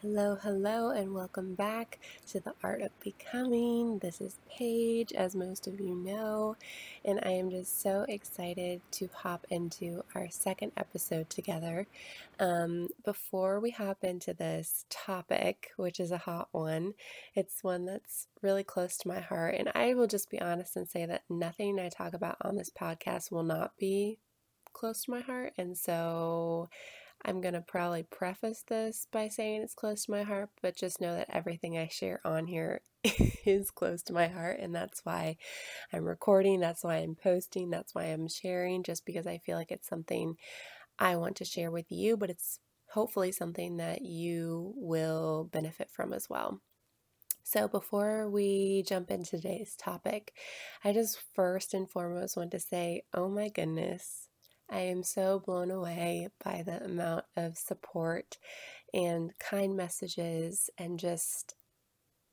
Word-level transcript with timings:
Hello, 0.00 0.36
hello, 0.40 0.90
and 0.90 1.12
welcome 1.12 1.56
back 1.56 1.98
to 2.28 2.38
the 2.38 2.54
Art 2.62 2.82
of 2.82 2.90
Becoming. 3.00 3.98
This 3.98 4.20
is 4.20 4.38
Paige, 4.48 5.12
as 5.12 5.34
most 5.34 5.66
of 5.66 5.80
you 5.80 5.92
know, 5.92 6.56
and 7.04 7.18
I 7.24 7.30
am 7.30 7.50
just 7.50 7.82
so 7.82 8.06
excited 8.08 8.80
to 8.92 9.08
hop 9.12 9.44
into 9.50 10.04
our 10.14 10.30
second 10.30 10.70
episode 10.76 11.28
together. 11.28 11.88
Um, 12.38 12.90
before 13.04 13.58
we 13.58 13.72
hop 13.72 14.04
into 14.04 14.32
this 14.32 14.84
topic, 14.88 15.72
which 15.76 15.98
is 15.98 16.12
a 16.12 16.18
hot 16.18 16.46
one, 16.52 16.94
it's 17.34 17.64
one 17.64 17.84
that's 17.84 18.28
really 18.40 18.62
close 18.62 18.98
to 18.98 19.08
my 19.08 19.18
heart, 19.18 19.56
and 19.58 19.68
I 19.74 19.94
will 19.94 20.06
just 20.06 20.30
be 20.30 20.40
honest 20.40 20.76
and 20.76 20.88
say 20.88 21.06
that 21.06 21.24
nothing 21.28 21.80
I 21.80 21.88
talk 21.88 22.14
about 22.14 22.36
on 22.42 22.54
this 22.54 22.70
podcast 22.70 23.32
will 23.32 23.42
not 23.42 23.72
be 23.76 24.20
close 24.72 25.02
to 25.02 25.10
my 25.10 25.22
heart, 25.22 25.54
and 25.58 25.76
so 25.76 26.68
I'm 27.24 27.40
going 27.40 27.54
to 27.54 27.60
probably 27.60 28.04
preface 28.04 28.62
this 28.66 29.06
by 29.10 29.28
saying 29.28 29.62
it's 29.62 29.74
close 29.74 30.04
to 30.04 30.10
my 30.10 30.22
heart, 30.22 30.50
but 30.62 30.76
just 30.76 31.00
know 31.00 31.14
that 31.14 31.30
everything 31.30 31.76
I 31.76 31.88
share 31.88 32.20
on 32.24 32.46
here 32.46 32.80
is 33.44 33.70
close 33.70 34.02
to 34.04 34.12
my 34.12 34.28
heart. 34.28 34.60
And 34.60 34.74
that's 34.74 35.04
why 35.04 35.36
I'm 35.92 36.04
recording, 36.04 36.60
that's 36.60 36.84
why 36.84 36.96
I'm 36.96 37.16
posting, 37.16 37.70
that's 37.70 37.94
why 37.94 38.04
I'm 38.04 38.28
sharing, 38.28 38.82
just 38.82 39.04
because 39.04 39.26
I 39.26 39.38
feel 39.38 39.56
like 39.56 39.72
it's 39.72 39.88
something 39.88 40.36
I 40.98 41.16
want 41.16 41.36
to 41.36 41.44
share 41.44 41.70
with 41.70 41.90
you, 41.90 42.16
but 42.16 42.30
it's 42.30 42.60
hopefully 42.90 43.32
something 43.32 43.76
that 43.76 44.02
you 44.02 44.72
will 44.76 45.48
benefit 45.52 45.90
from 45.90 46.12
as 46.12 46.28
well. 46.30 46.60
So, 47.42 47.66
before 47.66 48.28
we 48.28 48.84
jump 48.86 49.10
into 49.10 49.30
today's 49.30 49.74
topic, 49.76 50.34
I 50.84 50.92
just 50.92 51.18
first 51.34 51.72
and 51.72 51.88
foremost 51.90 52.36
want 52.36 52.50
to 52.50 52.60
say, 52.60 53.04
oh 53.14 53.28
my 53.28 53.48
goodness, 53.48 54.27
I 54.70 54.80
am 54.80 55.02
so 55.02 55.38
blown 55.38 55.70
away 55.70 56.28
by 56.44 56.62
the 56.64 56.84
amount 56.84 57.24
of 57.36 57.56
support 57.56 58.38
and 58.92 59.32
kind 59.38 59.76
messages 59.76 60.70
and 60.78 60.98
just 60.98 61.54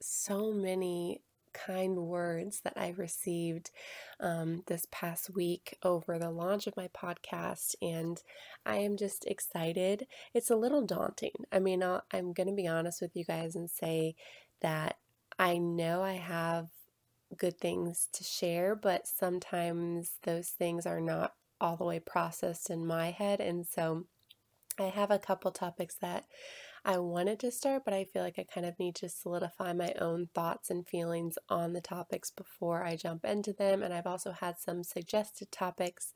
so 0.02 0.52
many 0.52 1.22
kind 1.54 1.96
words 1.96 2.60
that 2.64 2.74
I 2.76 2.94
received 2.98 3.72
um, 4.20 4.64
this 4.68 4.86
past 4.92 5.34
week 5.34 5.78
over 5.84 6.20
the 6.20 6.30
launch 6.30 6.68
of 6.68 6.76
my 6.76 6.90
podcast. 6.90 7.76
And 7.82 8.22
I 8.66 8.78
am 8.78 8.98
just 8.98 9.26
excited. 9.26 10.06
It's 10.34 10.50
a 10.50 10.56
little 10.56 10.86
daunting. 10.86 11.46
I 11.52 11.60
mean, 11.60 11.82
i 11.82 12.02
am 12.14 12.34
going 12.34 12.48
to 12.48 12.54
be 12.54 12.68
honest 12.68 13.02
with 13.02 13.16
you 13.16 13.24
guys 13.24 13.56
and 13.56 13.70
say 13.70 14.16
that 14.62 14.98
I 15.40 15.58
know 15.58 16.04
I 16.04 16.14
have 16.14 16.68
good 17.38 17.60
things 17.60 18.10
to 18.14 18.24
share, 18.24 18.76
but 18.76 19.08
sometimes 19.08 20.12
those 20.24 20.50
things 20.50 20.86
are 20.86 21.02
not 21.02 21.34
all 21.60 21.78
the 21.78 21.86
way 21.86 22.00
processed 22.00 22.70
in 22.70 22.86
my 22.86 23.12
head. 23.12 23.40
And 23.40 23.66
so 23.66 24.06
I 24.80 24.86
have 24.86 25.12
a 25.12 25.20
couple 25.20 25.52
topics 25.52 25.96
that 26.02 26.26
I 26.88 27.00
wanted 27.00 27.40
to 27.40 27.52
start, 27.52 27.84
but 27.84 27.96
I 27.96 28.04
feel 28.04 28.22
like 28.22 28.38
I 28.38 28.44
kind 28.44 28.66
of 28.68 28.78
need 28.78 28.94
to 28.96 29.10
solidify 29.10 29.74
my 29.74 29.94
own 30.00 30.28
thoughts 30.36 30.70
and 30.70 30.88
feelings 30.88 31.36
on 31.50 31.74
the 31.74 31.82
topics 31.82 32.30
before 32.30 32.84
I 32.84 32.96
jump 32.96 33.26
into 33.26 33.54
them. 33.54 33.82
And 33.82 33.92
I've 33.92 34.06
also 34.06 34.32
had 34.32 34.60
some 34.60 34.84
suggested 34.84 35.52
topics 35.52 36.14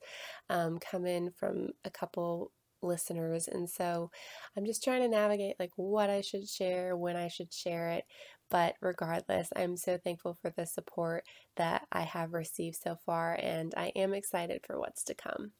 um, 0.48 0.78
come 0.78 1.06
in 1.06 1.30
from 1.30 1.70
a 1.84 1.90
couple 1.90 2.52
listeners. 2.82 3.48
And 3.48 3.68
so 3.68 4.10
I'm 4.56 4.64
just 4.64 4.84
trying 4.84 5.02
to 5.02 5.08
navigate 5.08 5.56
like 5.58 5.72
what 5.76 6.08
I 6.08 6.20
should 6.20 6.48
share, 6.48 6.96
when 6.96 7.16
I 7.16 7.28
should 7.28 7.52
share 7.52 7.90
it. 7.90 8.04
But 8.50 8.76
regardless, 8.80 9.48
I'm 9.56 9.76
so 9.76 9.98
thankful 9.98 10.34
for 10.34 10.50
the 10.50 10.66
support 10.66 11.24
that 11.56 11.86
I 11.92 12.02
have 12.02 12.34
received 12.34 12.76
so 12.82 12.96
far, 13.06 13.38
and 13.40 13.72
I 13.76 13.92
am 13.96 14.12
excited 14.14 14.62
for 14.66 14.78
what's 14.78 15.04
to 15.04 15.14
come. 15.14 15.52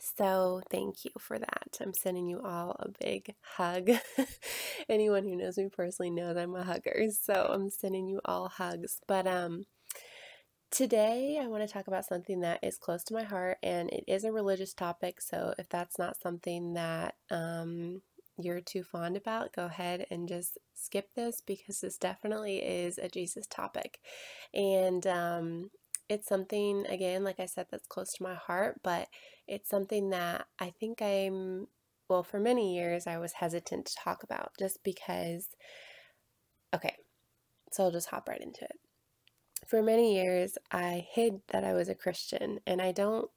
So, 0.00 0.60
thank 0.70 1.04
you 1.04 1.10
for 1.18 1.38
that. 1.38 1.78
I'm 1.80 1.94
sending 1.94 2.26
you 2.26 2.40
all 2.42 2.76
a 2.80 2.88
big 3.04 3.34
hug. 3.42 3.90
Anyone 4.88 5.24
who 5.24 5.36
knows 5.36 5.56
me 5.56 5.68
personally 5.68 6.10
knows 6.10 6.36
I'm 6.36 6.54
a 6.56 6.64
hugger, 6.64 7.06
so 7.10 7.48
I'm 7.52 7.70
sending 7.70 8.08
you 8.08 8.20
all 8.24 8.48
hugs. 8.48 9.00
But 9.06 9.26
um 9.26 9.64
today 10.70 11.38
I 11.40 11.46
want 11.46 11.62
to 11.66 11.72
talk 11.72 11.86
about 11.86 12.04
something 12.06 12.40
that 12.40 12.58
is 12.62 12.76
close 12.78 13.04
to 13.04 13.14
my 13.14 13.22
heart 13.22 13.58
and 13.62 13.90
it 13.90 14.04
is 14.08 14.24
a 14.24 14.32
religious 14.32 14.74
topic, 14.74 15.20
so 15.20 15.54
if 15.58 15.68
that's 15.68 15.98
not 15.98 16.20
something 16.20 16.74
that 16.74 17.14
um 17.30 18.02
you're 18.38 18.60
too 18.60 18.82
fond 18.82 19.16
about, 19.16 19.54
go 19.54 19.66
ahead 19.66 20.06
and 20.10 20.28
just 20.28 20.58
skip 20.74 21.14
this 21.14 21.40
because 21.40 21.80
this 21.80 21.98
definitely 21.98 22.58
is 22.58 22.98
a 22.98 23.08
Jesus 23.08 23.46
topic. 23.46 24.00
And 24.52 25.06
um, 25.06 25.70
it's 26.08 26.28
something, 26.28 26.84
again, 26.88 27.24
like 27.24 27.40
I 27.40 27.46
said, 27.46 27.66
that's 27.70 27.86
close 27.86 28.12
to 28.14 28.22
my 28.22 28.34
heart, 28.34 28.80
but 28.82 29.08
it's 29.46 29.70
something 29.70 30.10
that 30.10 30.46
I 30.58 30.70
think 30.70 31.00
I'm, 31.00 31.68
well, 32.08 32.22
for 32.22 32.40
many 32.40 32.74
years, 32.74 33.06
I 33.06 33.18
was 33.18 33.32
hesitant 33.32 33.86
to 33.86 33.94
talk 33.96 34.22
about 34.22 34.52
just 34.58 34.82
because, 34.84 35.48
okay, 36.74 36.96
so 37.72 37.84
I'll 37.84 37.90
just 37.90 38.08
hop 38.08 38.28
right 38.28 38.40
into 38.40 38.64
it. 38.64 38.78
For 39.66 39.82
many 39.82 40.14
years, 40.14 40.58
I 40.70 41.06
hid 41.10 41.40
that 41.48 41.64
I 41.64 41.72
was 41.72 41.88
a 41.88 41.94
Christian, 41.94 42.60
and 42.66 42.82
I 42.82 42.92
don't 42.92 43.30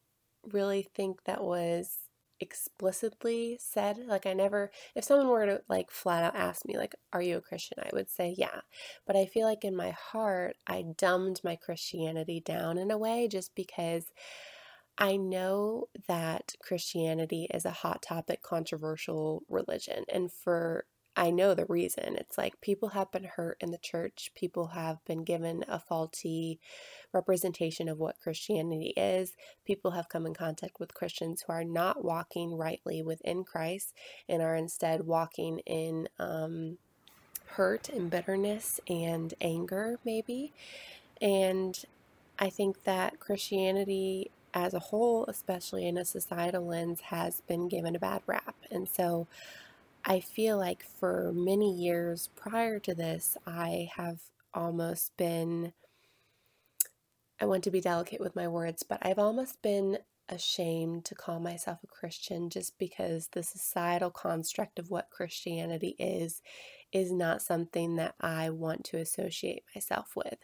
really 0.51 0.87
think 0.95 1.23
that 1.23 1.43
was 1.43 1.99
explicitly 2.39 3.57
said 3.59 3.97
like 4.07 4.25
i 4.25 4.33
never 4.33 4.71
if 4.95 5.03
someone 5.03 5.27
were 5.27 5.45
to 5.45 5.61
like 5.69 5.89
flat 5.89 6.23
out 6.23 6.35
ask 6.35 6.65
me 6.65 6.77
like 6.77 6.95
are 7.13 7.21
you 7.21 7.37
a 7.37 7.41
christian 7.41 7.77
i 7.81 7.89
would 7.93 8.09
say 8.09 8.33
yeah 8.37 8.61
but 9.05 9.15
i 9.15 9.25
feel 9.25 9.47
like 9.47 9.63
in 9.63 9.75
my 9.75 9.91
heart 9.91 10.55
i 10.67 10.83
dumbed 10.97 11.41
my 11.43 11.55
christianity 11.55 12.39
down 12.39 12.77
in 12.77 12.91
a 12.91 12.97
way 12.97 13.27
just 13.27 13.55
because 13.55 14.11
I 14.97 15.15
know 15.15 15.89
that 16.07 16.53
Christianity 16.59 17.47
is 17.53 17.65
a 17.65 17.71
hot 17.71 18.01
topic, 18.01 18.41
controversial 18.41 19.43
religion. 19.47 20.05
And 20.11 20.31
for 20.31 20.85
I 21.17 21.31
know 21.31 21.55
the 21.55 21.65
reason. 21.65 22.15
It's 22.15 22.37
like 22.37 22.61
people 22.61 22.89
have 22.89 23.11
been 23.11 23.23
hurt 23.23 23.57
in 23.59 23.71
the 23.71 23.79
church, 23.79 24.31
people 24.35 24.67
have 24.67 25.03
been 25.03 25.23
given 25.23 25.65
a 25.67 25.79
faulty 25.79 26.59
representation 27.11 27.89
of 27.89 27.97
what 27.97 28.19
Christianity 28.19 28.93
is. 28.95 29.33
People 29.65 29.91
have 29.91 30.09
come 30.09 30.27
in 30.27 30.35
contact 30.35 30.79
with 30.79 30.93
Christians 30.93 31.41
who 31.41 31.51
are 31.53 31.63
not 31.63 32.03
walking 32.03 32.55
rightly 32.55 33.01
within 33.01 33.43
Christ 33.43 33.95
and 34.29 34.43
are 34.43 34.55
instead 34.55 35.07
walking 35.07 35.59
in 35.65 36.07
um, 36.19 36.77
hurt 37.47 37.89
and 37.89 38.11
bitterness 38.11 38.79
and 38.87 39.33
anger, 39.41 39.97
maybe. 40.05 40.53
And 41.19 41.83
I 42.37 42.51
think 42.51 42.83
that 42.83 43.19
Christianity 43.19 44.29
as 44.53 44.75
a 44.75 44.79
whole, 44.79 45.25
especially 45.25 45.87
in 45.87 45.97
a 45.97 46.05
societal 46.05 46.65
lens, 46.67 47.01
has 47.01 47.41
been 47.41 47.67
given 47.67 47.95
a 47.95 47.99
bad 47.99 48.21
rap. 48.27 48.55
And 48.69 48.87
so 48.87 49.27
I 50.09 50.21
feel 50.21 50.57
like 50.57 50.85
for 50.85 51.33
many 51.33 51.75
years 51.75 52.29
prior 52.33 52.79
to 52.79 52.95
this, 52.95 53.35
I 53.45 53.89
have 53.97 54.21
almost 54.53 55.11
been, 55.17 55.73
I 57.41 57.45
want 57.45 57.65
to 57.65 57.71
be 57.71 57.81
delicate 57.81 58.21
with 58.21 58.33
my 58.33 58.47
words, 58.47 58.83
but 58.83 58.99
I've 59.05 59.19
almost 59.19 59.61
been 59.61 59.97
ashamed 60.29 61.03
to 61.05 61.15
call 61.15 61.41
myself 61.41 61.79
a 61.83 61.87
Christian 61.87 62.49
just 62.49 62.79
because 62.79 63.27
the 63.27 63.43
societal 63.43 64.09
construct 64.09 64.79
of 64.79 64.89
what 64.89 65.09
Christianity 65.09 65.93
is 65.99 66.41
is 66.93 67.11
not 67.11 67.41
something 67.41 67.97
that 67.97 68.15
I 68.21 68.49
want 68.49 68.85
to 68.85 68.97
associate 68.97 69.63
myself 69.75 70.15
with. 70.15 70.37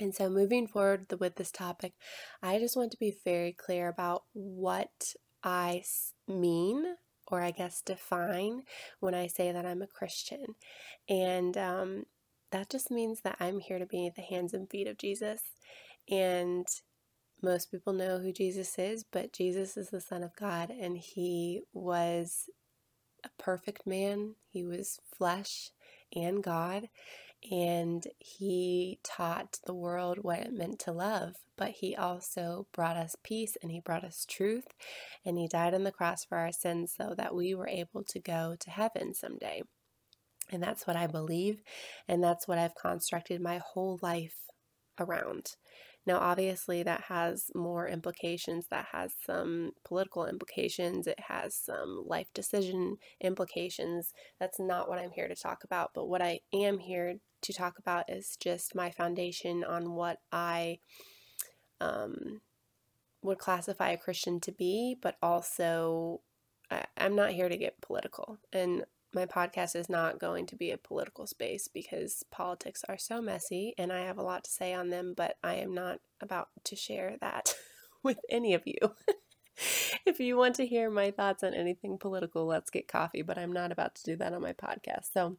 And 0.00 0.14
so, 0.14 0.30
moving 0.30 0.66
forward 0.66 1.12
with 1.20 1.36
this 1.36 1.52
topic, 1.52 1.92
I 2.42 2.58
just 2.58 2.74
want 2.74 2.90
to 2.92 2.98
be 2.98 3.18
very 3.22 3.52
clear 3.52 3.88
about 3.88 4.24
what 4.32 5.14
I 5.44 5.84
mean 6.26 6.96
or 7.32 7.42
I 7.42 7.50
guess 7.50 7.82
define 7.82 8.62
when 9.00 9.14
I 9.14 9.26
say 9.26 9.50
that 9.52 9.66
I'm 9.66 9.82
a 9.82 9.86
Christian. 9.86 10.44
And 11.08 11.56
um, 11.56 12.04
that 12.52 12.70
just 12.70 12.90
means 12.90 13.22
that 13.22 13.38
I'm 13.40 13.58
here 13.58 13.78
to 13.78 13.86
be 13.86 14.10
the 14.14 14.22
hands 14.22 14.54
and 14.54 14.70
feet 14.70 14.86
of 14.86 14.98
Jesus. 14.98 15.40
And 16.10 16.66
most 17.42 17.70
people 17.72 17.94
know 17.94 18.18
who 18.18 18.32
Jesus 18.32 18.78
is, 18.78 19.04
but 19.10 19.32
Jesus 19.32 19.76
is 19.76 19.90
the 19.90 20.00
Son 20.00 20.22
of 20.22 20.36
God, 20.36 20.70
and 20.70 20.96
He 20.96 21.62
was 21.72 22.50
a 23.24 23.30
perfect 23.42 23.86
man. 23.86 24.36
He 24.50 24.64
was 24.64 25.00
flesh 25.16 25.70
and 26.14 26.42
God, 26.42 26.88
and 27.50 28.06
he 28.18 28.98
taught 29.02 29.58
the 29.66 29.74
world 29.74 30.18
what 30.22 30.40
it 30.40 30.52
meant 30.52 30.78
to 30.80 30.92
love, 30.92 31.34
but 31.56 31.70
he 31.70 31.96
also 31.96 32.66
brought 32.72 32.96
us 32.96 33.16
peace 33.22 33.56
and 33.62 33.72
he 33.72 33.80
brought 33.80 34.04
us 34.04 34.24
truth, 34.28 34.66
and 35.24 35.38
he 35.38 35.48
died 35.48 35.74
on 35.74 35.84
the 35.84 35.92
cross 35.92 36.24
for 36.24 36.38
our 36.38 36.52
sins 36.52 36.92
so 36.96 37.14
that 37.16 37.34
we 37.34 37.54
were 37.54 37.68
able 37.68 38.04
to 38.04 38.20
go 38.20 38.56
to 38.60 38.70
heaven 38.70 39.14
someday. 39.14 39.62
And 40.50 40.62
that's 40.62 40.86
what 40.86 40.96
I 40.96 41.06
believe, 41.06 41.62
and 42.08 42.22
that's 42.22 42.46
what 42.46 42.58
I've 42.58 42.74
constructed 42.74 43.40
my 43.40 43.58
whole 43.58 43.98
life 44.02 44.36
around. 44.98 45.56
Now, 46.04 46.18
obviously, 46.18 46.82
that 46.82 47.02
has 47.02 47.50
more 47.54 47.86
implications. 47.88 48.66
That 48.70 48.86
has 48.92 49.14
some 49.24 49.72
political 49.84 50.26
implications. 50.26 51.06
It 51.06 51.20
has 51.28 51.54
some 51.54 52.04
life 52.06 52.26
decision 52.34 52.96
implications. 53.20 54.12
That's 54.40 54.58
not 54.58 54.88
what 54.88 54.98
I'm 54.98 55.12
here 55.12 55.28
to 55.28 55.36
talk 55.36 55.62
about. 55.64 55.90
But 55.94 56.08
what 56.08 56.20
I 56.20 56.40
am 56.52 56.78
here 56.78 57.18
to 57.42 57.52
talk 57.52 57.78
about 57.78 58.10
is 58.10 58.36
just 58.40 58.74
my 58.74 58.90
foundation 58.90 59.62
on 59.62 59.92
what 59.92 60.18
I 60.32 60.78
um, 61.80 62.40
would 63.22 63.38
classify 63.38 63.90
a 63.90 63.96
Christian 63.96 64.40
to 64.40 64.52
be, 64.52 64.96
but 65.00 65.16
also 65.22 66.20
I, 66.70 66.84
I'm 66.96 67.14
not 67.14 67.30
here 67.30 67.48
to 67.48 67.56
get 67.56 67.80
political. 67.80 68.38
And 68.52 68.84
my 69.14 69.26
podcast 69.26 69.76
is 69.76 69.88
not 69.88 70.18
going 70.18 70.46
to 70.46 70.56
be 70.56 70.70
a 70.70 70.78
political 70.78 71.26
space 71.26 71.68
because 71.68 72.24
politics 72.30 72.84
are 72.88 72.98
so 72.98 73.20
messy 73.20 73.74
and 73.76 73.92
I 73.92 74.00
have 74.00 74.18
a 74.18 74.22
lot 74.22 74.44
to 74.44 74.50
say 74.50 74.72
on 74.72 74.90
them, 74.90 75.14
but 75.16 75.36
I 75.42 75.56
am 75.56 75.74
not 75.74 76.00
about 76.20 76.48
to 76.64 76.76
share 76.76 77.16
that 77.20 77.54
with 78.02 78.18
any 78.30 78.54
of 78.54 78.62
you. 78.64 78.78
if 80.06 80.20
you 80.20 80.36
want 80.36 80.54
to 80.56 80.66
hear 80.66 80.90
my 80.90 81.10
thoughts 81.10 81.42
on 81.42 81.54
anything 81.54 81.98
political, 81.98 82.46
let's 82.46 82.70
get 82.70 82.88
coffee, 82.88 83.22
but 83.22 83.38
I'm 83.38 83.52
not 83.52 83.72
about 83.72 83.94
to 83.96 84.02
do 84.04 84.16
that 84.16 84.32
on 84.32 84.42
my 84.42 84.52
podcast. 84.52 85.12
So, 85.12 85.36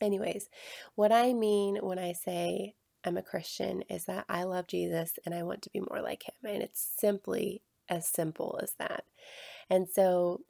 anyways, 0.00 0.48
what 0.94 1.12
I 1.12 1.32
mean 1.32 1.76
when 1.76 1.98
I 1.98 2.12
say 2.12 2.74
I'm 3.04 3.16
a 3.16 3.22
Christian 3.22 3.82
is 3.82 4.06
that 4.06 4.24
I 4.28 4.42
love 4.42 4.66
Jesus 4.66 5.18
and 5.24 5.34
I 5.34 5.44
want 5.44 5.62
to 5.62 5.70
be 5.70 5.80
more 5.80 6.02
like 6.02 6.24
him. 6.24 6.50
And 6.52 6.62
it's 6.62 6.86
simply 6.98 7.62
as 7.88 8.06
simple 8.06 8.58
as 8.60 8.72
that. 8.78 9.04
And 9.70 9.88
so, 9.88 10.40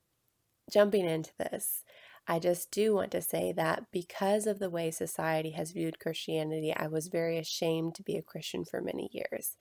jumping 0.73 1.07
into 1.07 1.33
this, 1.39 1.85
I 2.29 2.39
just 2.39 2.71
do 2.73 2.95
want 2.95 3.13
to 3.13 3.23
say 3.23 3.53
that 3.53 3.85
because 3.93 4.47
of 4.47 4.59
the 4.59 4.71
way 4.71 4.91
society 4.91 5.51
has 5.51 5.71
viewed 5.71 6.01
Christianity, 6.01 6.75
I 6.75 6.89
was 6.89 7.07
very 7.07 7.39
ashamed 7.39 7.95
to 7.97 8.03
be 8.03 8.17
a 8.17 8.23
Christian 8.23 8.65
for 8.65 8.81
many 8.81 9.09
years. 9.13 9.57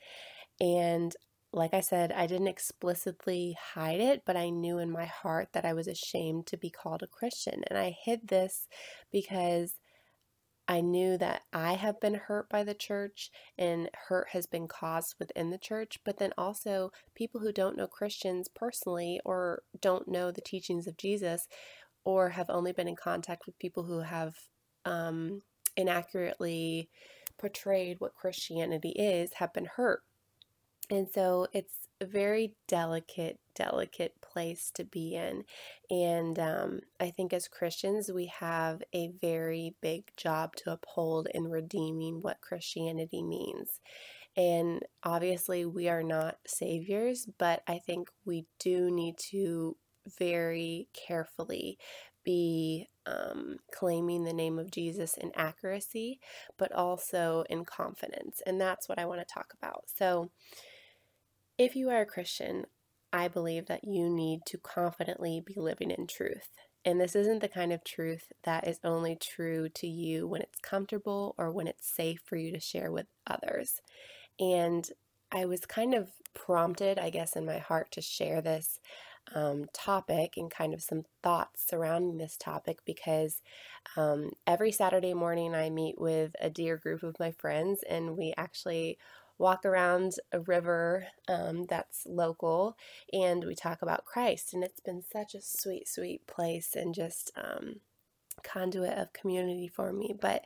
And 0.59 1.15
like 1.53 1.73
I 1.73 1.81
said, 1.81 2.11
I 2.11 2.27
didn't 2.27 2.47
explicitly 2.47 3.55
hide 3.73 4.01
it, 4.01 4.23
but 4.25 4.35
I 4.35 4.49
knew 4.49 4.79
in 4.79 4.91
my 4.91 5.05
heart 5.05 5.49
that 5.53 5.63
I 5.63 5.73
was 5.73 5.87
ashamed 5.87 6.47
to 6.47 6.57
be 6.57 6.69
called 6.69 7.03
a 7.03 7.07
Christian. 7.07 7.63
And 7.67 7.77
I 7.77 7.95
hid 8.03 8.27
this 8.27 8.67
because 9.11 9.75
I 10.67 10.81
knew 10.81 11.17
that 11.19 11.43
I 11.53 11.73
have 11.73 12.01
been 12.01 12.15
hurt 12.15 12.49
by 12.49 12.63
the 12.63 12.73
church 12.73 13.29
and 13.57 13.89
hurt 14.07 14.29
has 14.31 14.47
been 14.47 14.67
caused 14.67 15.15
within 15.19 15.51
the 15.51 15.59
church, 15.59 15.99
but 16.03 16.17
then 16.17 16.33
also 16.37 16.91
people 17.13 17.39
who 17.39 17.51
don't 17.51 17.77
know 17.77 17.87
Christians 17.87 18.47
personally 18.47 19.21
or 19.23 19.61
don't 19.79 20.07
know 20.07 20.31
the 20.31 20.41
teachings 20.41 20.87
of 20.87 20.97
Jesus 20.97 21.47
or 22.05 22.29
have 22.29 22.49
only 22.49 22.71
been 22.71 22.87
in 22.87 22.95
contact 22.95 23.45
with 23.45 23.59
people 23.59 23.83
who 23.83 23.99
have 23.99 24.35
um, 24.85 25.41
inaccurately 25.75 26.89
portrayed 27.37 27.99
what 27.99 28.15
Christianity 28.15 28.89
is 28.91 29.33
have 29.33 29.51
been 29.51 29.65
hurt. 29.65 30.03
And 30.89 31.07
so 31.11 31.47
it's 31.51 31.87
a 31.99 32.05
very 32.05 32.53
delicate, 32.67 33.39
delicate 33.55 34.13
place 34.21 34.69
to 34.75 34.83
be 34.83 35.15
in. 35.15 35.43
And 35.89 36.37
um, 36.37 36.79
I 36.99 37.09
think 37.09 37.33
as 37.33 37.47
Christians, 37.47 38.11
we 38.11 38.27
have 38.27 38.83
a 38.93 39.11
very 39.19 39.75
big 39.81 40.11
job 40.15 40.55
to 40.57 40.71
uphold 40.71 41.27
in 41.33 41.49
redeeming 41.49 42.21
what 42.21 42.41
Christianity 42.41 43.23
means. 43.23 43.79
And 44.37 44.83
obviously, 45.03 45.65
we 45.65 45.87
are 45.87 46.03
not 46.03 46.37
saviors, 46.45 47.27
but 47.37 47.63
I 47.67 47.79
think 47.79 48.09
we 48.25 48.45
do 48.59 48.91
need 48.91 49.17
to 49.31 49.77
very 50.19 50.87
carefully 50.93 51.77
be 52.23 52.87
um, 53.05 53.57
claiming 53.71 54.23
the 54.23 54.33
name 54.33 54.57
of 54.57 54.71
Jesus 54.71 55.15
in 55.15 55.31
accuracy, 55.35 56.19
but 56.57 56.71
also 56.71 57.45
in 57.49 57.63
confidence. 57.63 58.41
And 58.45 58.59
that's 58.59 58.89
what 58.89 58.99
I 58.99 59.05
want 59.05 59.19
to 59.19 59.33
talk 59.33 59.53
about. 59.57 59.85
So, 59.95 60.31
if 61.57 61.75
you 61.75 61.89
are 61.89 62.01
a 62.01 62.05
Christian, 62.05 62.65
I 63.13 63.29
believe 63.29 63.67
that 63.67 63.85
you 63.85 64.09
need 64.09 64.41
to 64.47 64.57
confidently 64.57 65.41
be 65.45 65.53
living 65.55 65.91
in 65.91 66.07
truth. 66.07 66.49
And 66.83 66.99
this 66.99 67.15
isn't 67.15 67.39
the 67.39 67.47
kind 67.47 67.71
of 67.71 67.83
truth 67.83 68.31
that 68.43 68.67
is 68.67 68.79
only 68.83 69.15
true 69.15 69.69
to 69.69 69.87
you 69.87 70.27
when 70.27 70.41
it's 70.41 70.59
comfortable 70.59 71.33
or 71.37 71.51
when 71.51 71.65
it's 71.65 71.87
safe 71.87 72.19
for 72.25 72.35
you 72.35 72.51
to 72.51 72.59
share 72.59 72.91
with 72.91 73.07
others. 73.25 73.79
And 74.39 74.87
I 75.31 75.45
was 75.45 75.65
kind 75.65 75.93
of 75.93 76.09
prompted, 76.33 76.99
I 76.99 77.09
guess, 77.09 77.35
in 77.35 77.45
my 77.45 77.57
heart 77.57 77.91
to 77.91 78.01
share 78.01 78.41
this 78.41 78.79
um, 79.33 79.65
topic 79.73 80.35
and 80.37 80.51
kind 80.51 80.73
of 80.73 80.81
some 80.81 81.03
thoughts 81.23 81.65
surrounding 81.67 82.17
this 82.17 82.37
topic 82.37 82.79
because 82.85 83.41
um, 83.97 84.31
every 84.45 84.71
Saturday 84.71 85.13
morning 85.13 85.55
I 85.55 85.69
meet 85.69 85.99
with 85.99 86.35
a 86.39 86.49
dear 86.49 86.77
group 86.77 87.03
of 87.03 87.19
my 87.19 87.31
friends 87.31 87.83
and 87.89 88.17
we 88.17 88.33
actually 88.37 88.97
walk 89.37 89.65
around 89.65 90.13
a 90.31 90.39
river 90.39 91.07
um, 91.27 91.65
that's 91.67 92.05
local 92.05 92.77
and 93.11 93.43
we 93.43 93.55
talk 93.55 93.81
about 93.81 94.05
Christ. 94.05 94.53
And 94.53 94.63
it's 94.63 94.79
been 94.79 95.03
such 95.11 95.35
a 95.35 95.41
sweet, 95.41 95.87
sweet 95.87 96.25
place 96.27 96.75
and 96.75 96.93
just 96.93 97.31
um, 97.35 97.81
conduit 98.43 98.97
of 98.97 99.13
community 99.13 99.67
for 99.67 99.91
me. 99.91 100.15
But 100.19 100.45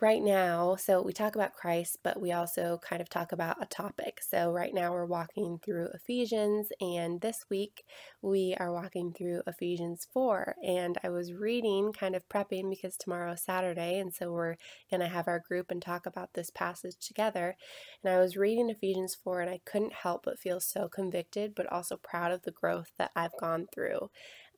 right 0.00 0.22
now, 0.22 0.76
so 0.76 1.02
we 1.02 1.12
talk 1.12 1.34
about 1.34 1.52
Christ, 1.54 1.98
but 2.02 2.20
we 2.20 2.32
also 2.32 2.80
kind 2.82 3.02
of 3.02 3.08
talk 3.08 3.32
about 3.32 3.62
a 3.62 3.66
topic. 3.66 4.20
So 4.22 4.50
right 4.50 4.72
now 4.74 4.92
we're 4.92 5.04
walking 5.04 5.58
through 5.64 5.88
Ephesians, 5.94 6.68
and 6.80 7.20
this 7.20 7.44
week 7.50 7.84
we 8.22 8.54
are 8.58 8.72
walking 8.72 9.12
through 9.12 9.42
Ephesians 9.46 10.06
4. 10.12 10.56
And 10.66 10.98
I 11.04 11.10
was 11.10 11.32
reading, 11.32 11.92
kind 11.92 12.14
of 12.16 12.28
prepping 12.28 12.70
because 12.70 12.96
tomorrow 12.96 13.32
is 13.32 13.42
Saturday, 13.42 13.98
and 13.98 14.12
so 14.12 14.32
we're 14.32 14.56
going 14.90 15.00
to 15.00 15.08
have 15.08 15.28
our 15.28 15.40
group 15.40 15.70
and 15.70 15.82
talk 15.82 16.06
about 16.06 16.34
this 16.34 16.50
passage 16.50 16.96
together. 16.98 17.56
And 18.02 18.12
I 18.12 18.18
was 18.18 18.36
reading 18.36 18.70
Ephesians 18.70 19.16
4, 19.22 19.42
and 19.42 19.50
I 19.50 19.60
couldn't 19.64 19.92
help 19.92 20.22
but 20.24 20.38
feel 20.38 20.60
so 20.60 20.88
convicted, 20.88 21.54
but 21.54 21.70
also 21.72 21.96
proud 21.96 22.32
of 22.32 22.42
the 22.42 22.50
growth 22.50 22.92
that 22.98 23.10
I've 23.14 23.36
gone 23.40 23.66
through. 23.74 24.10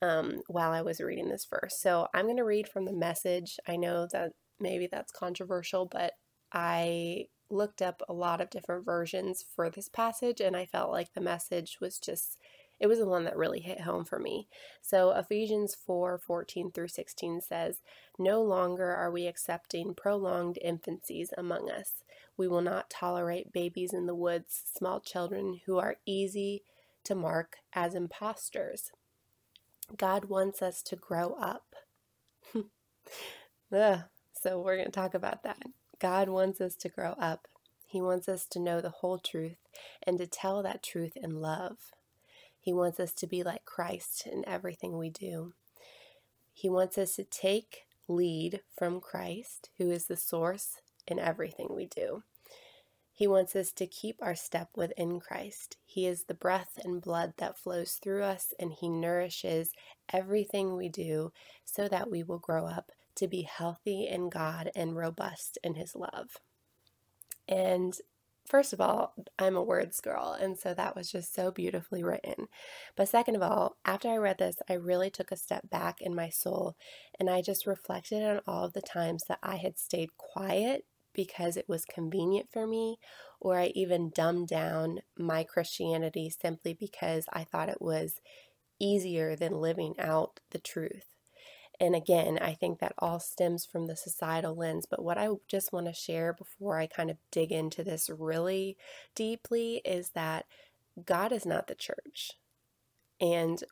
Um, 0.03 0.43
while 0.47 0.73
I 0.73 0.83
was 0.83 1.01
reading 1.01 1.31
this 1.31 1.47
verse. 1.49 1.81
So 1.81 2.07
I'm 2.13 2.27
going 2.27 2.37
to 2.37 2.45
read 2.45 2.69
from 2.69 2.85
the 2.85 2.93
message. 2.93 3.59
I 3.67 3.77
know 3.77 4.07
that 4.13 4.33
maybe 4.61 4.87
that's 4.87 5.13
controversial, 5.13 5.87
but 5.87 6.15
I 6.53 7.27
looked 7.51 7.83
up 7.83 8.03
a 8.09 8.13
lot 8.13 8.41
of 8.41 8.51
different 8.51 8.85
versions 8.85 9.45
for 9.55 9.71
this 9.71 9.89
passage 9.89 10.41
and 10.41 10.57
I 10.57 10.67
felt 10.67 10.91
like 10.91 11.15
the 11.15 11.21
message 11.21 11.79
was 11.81 11.99
just 11.99 12.39
it 12.79 12.89
was 12.89 12.99
the 12.99 13.07
one 13.07 13.25
that 13.25 13.37
really 13.37 13.61
hit 13.61 13.81
home 13.81 14.05
for 14.05 14.19
me. 14.19 14.49
So 14.83 15.11
Ephesians 15.11 15.75
4 15.75 16.19
14 16.19 16.71
through 16.73 16.89
16 16.89 17.41
says, 17.41 17.81
No 18.19 18.43
longer 18.43 18.95
are 18.95 19.11
we 19.11 19.27
accepting 19.27 19.95
prolonged 19.95 20.59
infancies 20.65 21.29
among 21.39 21.71
us. 21.71 22.05
We 22.37 22.49
will 22.49 22.61
not 22.61 22.91
tolerate 22.91 23.53
babies 23.53 23.95
in 23.95 24.07
the 24.07 24.15
woods, 24.15 24.63
small 24.75 25.01
children 25.01 25.61
who 25.65 25.79
are 25.79 25.97
easy 26.05 26.65
to 27.05 27.15
mark 27.15 27.57
as 27.73 27.95
impostors. 27.95 28.93
God 29.97 30.27
wants 30.27 30.61
us 30.61 30.83
to 30.83 30.97
grow 30.97 31.35
up. 31.41 31.75
Ugh, 33.73 34.01
so 34.43 34.61
we're 34.61 34.77
going 34.77 34.87
to 34.87 34.93
talk 34.93 35.15
about 35.15 35.43
that. 35.45 35.63
God 35.99 36.29
wants 36.29 36.61
us 36.61 36.75
to 36.77 36.89
grow 36.89 37.13
up. 37.13 37.49
He 37.87 38.01
wants 38.01 38.29
us 38.29 38.47
to 38.51 38.61
know 38.61 38.81
the 38.81 38.91
whole 38.91 39.19
truth 39.19 39.59
and 40.03 40.19
to 40.19 40.27
tell 40.27 40.63
that 40.63 40.83
truth 40.83 41.17
in 41.17 41.41
love. 41.41 41.77
He 42.61 42.73
wants 42.73 43.01
us 43.01 43.13
to 43.15 43.27
be 43.27 43.43
like 43.43 43.65
Christ 43.65 44.27
in 44.27 44.47
everything 44.47 44.99
we 44.99 45.09
do. 45.09 45.53
He 46.53 46.69
wants 46.69 46.99
us 46.99 47.15
to 47.17 47.25
take 47.25 47.85
lead 48.09 48.61
from 48.77 49.01
Christ, 49.01 49.71
who 49.79 49.91
is 49.91 50.07
the 50.07 50.17
source 50.17 50.81
in 51.07 51.19
everything 51.19 51.69
we 51.71 51.87
do. 51.87 52.23
He 53.13 53.27
wants 53.27 53.57
us 53.57 53.73
to 53.73 53.87
keep 53.87 54.17
our 54.21 54.35
step 54.35 54.71
within 54.77 55.21
Christ. 55.21 55.79
He 55.87 56.07
is 56.07 56.25
the 56.25 56.35
breath 56.35 56.79
and 56.85 57.01
blood 57.01 57.33
that 57.39 57.59
flows 57.59 57.93
through 58.03 58.25
us, 58.25 58.53
and 58.59 58.73
He 58.73 58.91
nourishes 58.91 59.71
everything 60.13 60.77
we 60.77 60.91
do 60.91 61.33
so 61.65 61.89
that 61.89 62.11
we 62.11 62.23
will 62.23 62.39
grow 62.39 62.67
up 62.67 62.93
to 63.17 63.29
be 63.29 63.43
healthy 63.43 64.07
in 64.07 64.29
God 64.29 64.71
and 64.75 64.97
robust 64.97 65.59
in 65.63 65.75
His 65.75 65.95
love. 65.95 66.37
And 67.49 67.97
first 68.47 68.73
of 68.73 68.81
all, 68.81 69.15
I'm 69.39 69.57
a 69.57 69.63
words 69.63 70.01
girl, 70.01 70.37
and 70.39 70.59
so 70.59 70.75
that 70.75 70.97
was 70.97 71.11
just 71.11 71.35
so 71.35 71.51
beautifully 71.51 72.03
written. 72.03 72.47
But 72.97 73.09
second 73.09 73.37
of 73.37 73.43
all, 73.43 73.77
after 73.85 74.09
I 74.09 74.17
read 74.17 74.39
this, 74.39 74.57
I 74.69 74.75
really 74.75 75.11
took 75.11 75.33
a 75.33 75.37
step 75.37 75.69
back 75.69 76.01
in 76.01 76.15
my 76.15 76.29
soul 76.29 76.77
and 77.19 77.29
I 77.29 77.43
just 77.43 77.67
reflected 77.67 78.23
on 78.23 78.41
all 78.47 78.65
of 78.65 78.73
the 78.73 78.83
times 78.83 79.25
that 79.29 79.39
I 79.43 79.57
had 79.57 79.79
stayed 79.79 80.17
quiet 80.17 80.85
because 81.13 81.57
it 81.57 81.69
was 81.69 81.85
convenient 81.87 82.49
for 82.53 82.67
me, 82.67 82.99
or 83.41 83.59
I 83.59 83.67
even 83.75 84.11
dumbed 84.15 84.49
down 84.49 85.01
my 85.17 85.45
Christianity 85.45 86.31
simply 86.31 86.75
because 86.75 87.25
I 87.33 87.45
thought 87.45 87.71
it 87.71 87.81
was 87.81 88.21
easier 88.79 89.35
than 89.35 89.61
living 89.61 89.95
out 89.99 90.41
the 90.51 90.59
truth. 90.59 91.16
And 91.81 91.95
again, 91.95 92.39
I 92.41 92.55
think 92.55 92.79
that 92.81 92.95
all 92.99 93.21
stems 93.21 93.65
from 93.65 93.87
the 93.87 93.97
societal 93.97 94.55
lens. 94.55 94.87
But 94.89 95.03
what 95.03 95.19
I 95.19 95.29
just 95.49 95.73
want 95.73 95.87
to 95.87 95.93
share 95.93 96.33
before 96.33 96.79
I 96.79 96.87
kind 96.87 97.11
of 97.11 97.19
dig 97.31 97.53
into 97.53 97.85
this 97.85 98.11
really 98.11 98.77
deeply 99.15 99.83
is 99.85 100.11
that 100.11 100.47
God 101.05 101.33
is 101.33 101.45
not 101.45 101.67
the 101.67 101.75
church. 101.75 102.33
And 103.21 103.63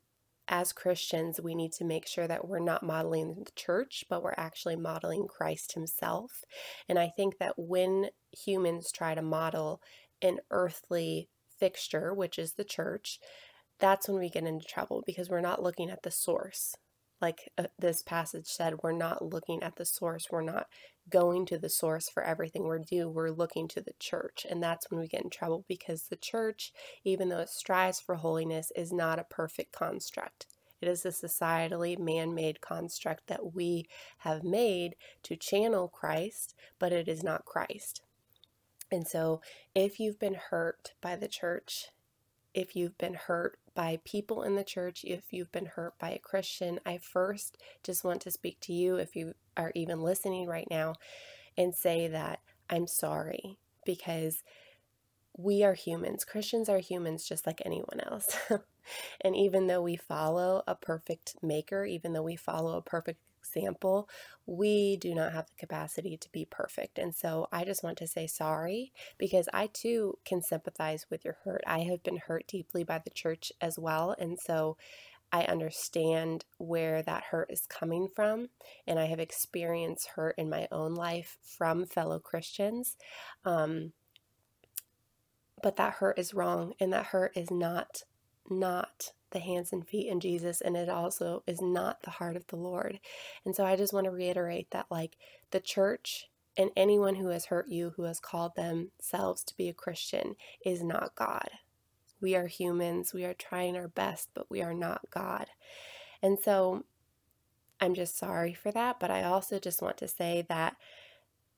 as 0.47 0.73
Christians, 0.73 1.41
we 1.41 1.55
need 1.55 1.73
to 1.73 1.85
make 1.85 2.07
sure 2.07 2.27
that 2.27 2.47
we're 2.47 2.59
not 2.59 2.83
modeling 2.83 3.45
the 3.45 3.51
church, 3.57 4.05
but 4.11 4.23
we're 4.23 4.35
actually 4.37 4.77
modeling 4.77 5.27
Christ 5.27 5.73
Himself. 5.73 6.45
And 6.89 6.99
I 6.99 7.09
think 7.09 7.39
that 7.39 7.55
when 7.57 8.11
humans 8.31 8.93
try 8.93 9.15
to 9.15 9.23
model 9.23 9.81
an 10.21 10.41
earthly 10.51 11.29
fixture, 11.59 12.13
which 12.13 12.39
is 12.39 12.55
the 12.55 12.65
church, 12.65 13.19
that's 13.79 14.09
when 14.09 14.19
we 14.19 14.29
get 14.29 14.45
into 14.45 14.67
trouble 14.67 15.03
because 15.07 15.31
we're 15.31 15.41
not 15.41 15.63
looking 15.63 15.91
at 15.91 16.03
the 16.03 16.11
source 16.11 16.77
like 17.21 17.51
uh, 17.57 17.65
this 17.79 18.03
passage 18.03 18.47
said, 18.47 18.83
we're 18.83 18.93
not 18.93 19.25
looking 19.25 19.63
at 19.63 19.77
the 19.77 19.87
source. 19.87 20.27
We're 20.31 20.43
not 20.43 20.67
going 21.09 21.47
to 21.47 21.59
the 21.59 21.69
source 21.69 22.09
for 22.09 22.23
everything 22.23 22.69
we 22.69 22.79
do. 22.79 23.09
We're 23.09 23.31
looking 23.31 23.69
to 23.69 23.81
the 23.81 23.95
church. 23.99 24.47
And 24.49 24.63
that's 24.63 24.91
when 24.91 25.01
we 25.01 25.09
get 25.09 25.23
in 25.23 25.31
trouble 25.31 25.65
because 25.69 26.05
the 26.05 26.17
church, 26.17 26.73
even 27.05 27.29
though 27.29 27.41
it 27.41 27.51
strives 27.51 28.01
for 28.01 28.17
holiness, 28.17 28.73
is 28.77 28.93
not 28.93 29.19
a 29.19 29.25
perfect 29.25 29.73
construct. 29.73 30.47
It 30.81 30.89
is 30.89 31.07
a 31.07 31.09
societally 31.09 31.99
man 31.99 32.35
made 32.35 32.61
construct 32.61 33.27
that 33.29 33.55
we 33.55 33.87
have 34.19 34.45
made 34.45 34.97
to 35.23 35.37
channel 35.37 35.89
Christ, 35.89 36.55
but 36.79 36.93
it 36.93 37.09
is 37.09 37.23
not 37.23 37.47
Christ. 37.47 38.03
And 38.93 39.09
so, 39.09 39.41
if 39.75 39.99
you've 39.99 40.19
been 40.19 40.37
hurt 40.51 40.93
by 41.01 41.17
the 41.17 41.29
church, 41.29 41.89
if 42.53 42.77
you've 42.77 42.99
been 42.99 43.15
hurt 43.15 43.59
by 43.75 43.99
people 44.05 44.43
in 44.43 44.55
the 44.55 44.65
church, 44.65 45.05
if 45.05 45.33
you've 45.33 45.53
been 45.53 45.67
hurt 45.67 45.99
by 45.99 46.11
a 46.11 46.19
Christian, 46.19 46.81
I 46.87 46.99
first 46.99 47.59
just 47.83 48.05
want 48.05 48.21
to 48.23 48.31
speak 48.31 48.61
to 48.61 48.73
you, 48.73 48.97
if 48.97 49.17
you 49.17 49.35
are 49.57 49.73
even 49.75 50.01
listening 50.03 50.47
right 50.47 50.69
now, 50.71 50.95
and 51.57 51.75
say 51.75 52.09
that 52.09 52.41
I'm 52.71 52.87
sorry 52.87 53.59
because 53.85 54.43
we 55.37 55.65
are 55.65 55.75
humans. 55.75 56.25
Christians 56.25 56.69
are 56.69 56.79
humans 56.79 57.27
just 57.27 57.47
like 57.47 57.61
anyone 57.65 58.01
else. 58.07 58.37
and 59.21 59.37
even 59.37 59.67
though 59.67 59.83
we 59.83 59.97
follow 59.97 60.63
a 60.67 60.75
perfect 60.75 61.37
maker, 61.43 61.85
even 61.85 62.13
though 62.13 62.23
we 62.23 62.37
follow 62.37 62.77
a 62.77 62.83
perfect 62.83 63.21
example, 63.45 64.09
we 64.47 64.97
do 64.97 65.15
not 65.15 65.33
have 65.33 65.47
the 65.47 65.55
capacity 65.57 66.17
to 66.17 66.29
be 66.33 66.45
perfect. 66.45 66.99
And 66.99 67.15
so 67.15 67.49
I 67.53 67.65
just 67.65 67.83
want 67.83 67.99
to 67.99 68.07
say 68.07 68.27
sorry 68.27 68.93
because 69.19 69.49
I 69.53 69.69
too 69.73 70.19
can 70.25 70.43
sympathize 70.43 71.07
with 71.11 71.25
your 71.25 71.39
hurt. 71.45 71.63
I 71.67 71.81
have 71.81 72.03
been 72.03 72.19
hurt 72.19 72.47
deeply 72.47 72.85
by 72.85 73.01
the 73.03 73.11
church 73.11 73.53
as 73.61 73.79
well. 73.79 74.15
And 74.19 74.39
so 74.39 74.77
I 75.33 75.45
understand 75.45 76.45
where 76.59 77.03
that 77.03 77.25
hurt 77.25 77.51
is 77.51 77.67
coming 77.67 78.07
from, 78.15 78.51
and 78.87 79.01
I 79.01 79.07
have 79.07 79.19
experienced 79.19 80.11
hurt 80.15 80.37
in 80.39 80.49
my 80.49 80.69
own 80.71 80.95
life 80.95 81.39
from 81.43 81.87
fellow 81.87 82.21
Christians. 82.21 82.97
Um, 83.45 83.93
but 85.61 85.75
that 85.77 85.95
hurt 85.95 86.21
is 86.21 86.35
wrong, 86.35 86.75
and 86.79 86.93
that 86.93 87.07
hurt 87.07 87.37
is 87.37 87.51
not 87.51 88.03
not 88.49 89.13
the 89.35 89.41
hands 89.41 89.71
and 89.75 89.87
feet 89.87 90.09
in 90.09 90.21
Jesus, 90.21 90.63
and 90.63 90.75
it 90.79 90.89
also 90.89 91.43
is 91.47 91.61
not 91.61 92.03
the 92.03 92.11
heart 92.11 92.37
of 92.37 92.47
the 92.47 92.57
Lord. 92.57 92.99
And 93.45 93.55
so 93.55 93.67
I 93.67 93.77
just 93.77 93.93
want 93.93 94.05
to 94.07 94.11
reiterate 94.11 94.71
that, 94.71 94.87
like, 94.91 95.19
the 95.51 95.61
church 95.61 96.31
and 96.57 96.71
anyone 96.77 97.17
who 97.17 97.29
has 97.29 97.45
hurt 97.47 97.69
you, 97.69 97.93
who 97.97 98.05
has 98.05 98.21
called 98.21 98.55
themselves 98.57 99.45
to 99.45 99.57
be 99.57 99.69
a 99.69 99.75
Christian, 99.75 100.37
is 100.65 100.83
not 100.83 101.15
God. 101.15 101.51
We 102.21 102.35
are 102.37 102.47
humans. 102.47 103.13
We 103.13 103.25
are 103.25 103.35
trying 103.35 103.77
our 103.77 103.89
best, 103.89 104.31
but 104.33 104.51
we 104.51 104.63
are 104.63 104.73
not 104.73 105.03
God. 105.11 105.49
And 106.23 106.39
so 106.39 106.85
I'm 107.81 107.93
just 107.93 108.17
sorry 108.17 108.55
for 108.55 108.73
that. 108.73 108.99
But 108.99 109.11
I 109.11 109.25
also 109.25 109.59
just 109.59 109.83
want 109.83 109.99
to 109.99 110.09
say 110.09 110.47
that 110.49 110.77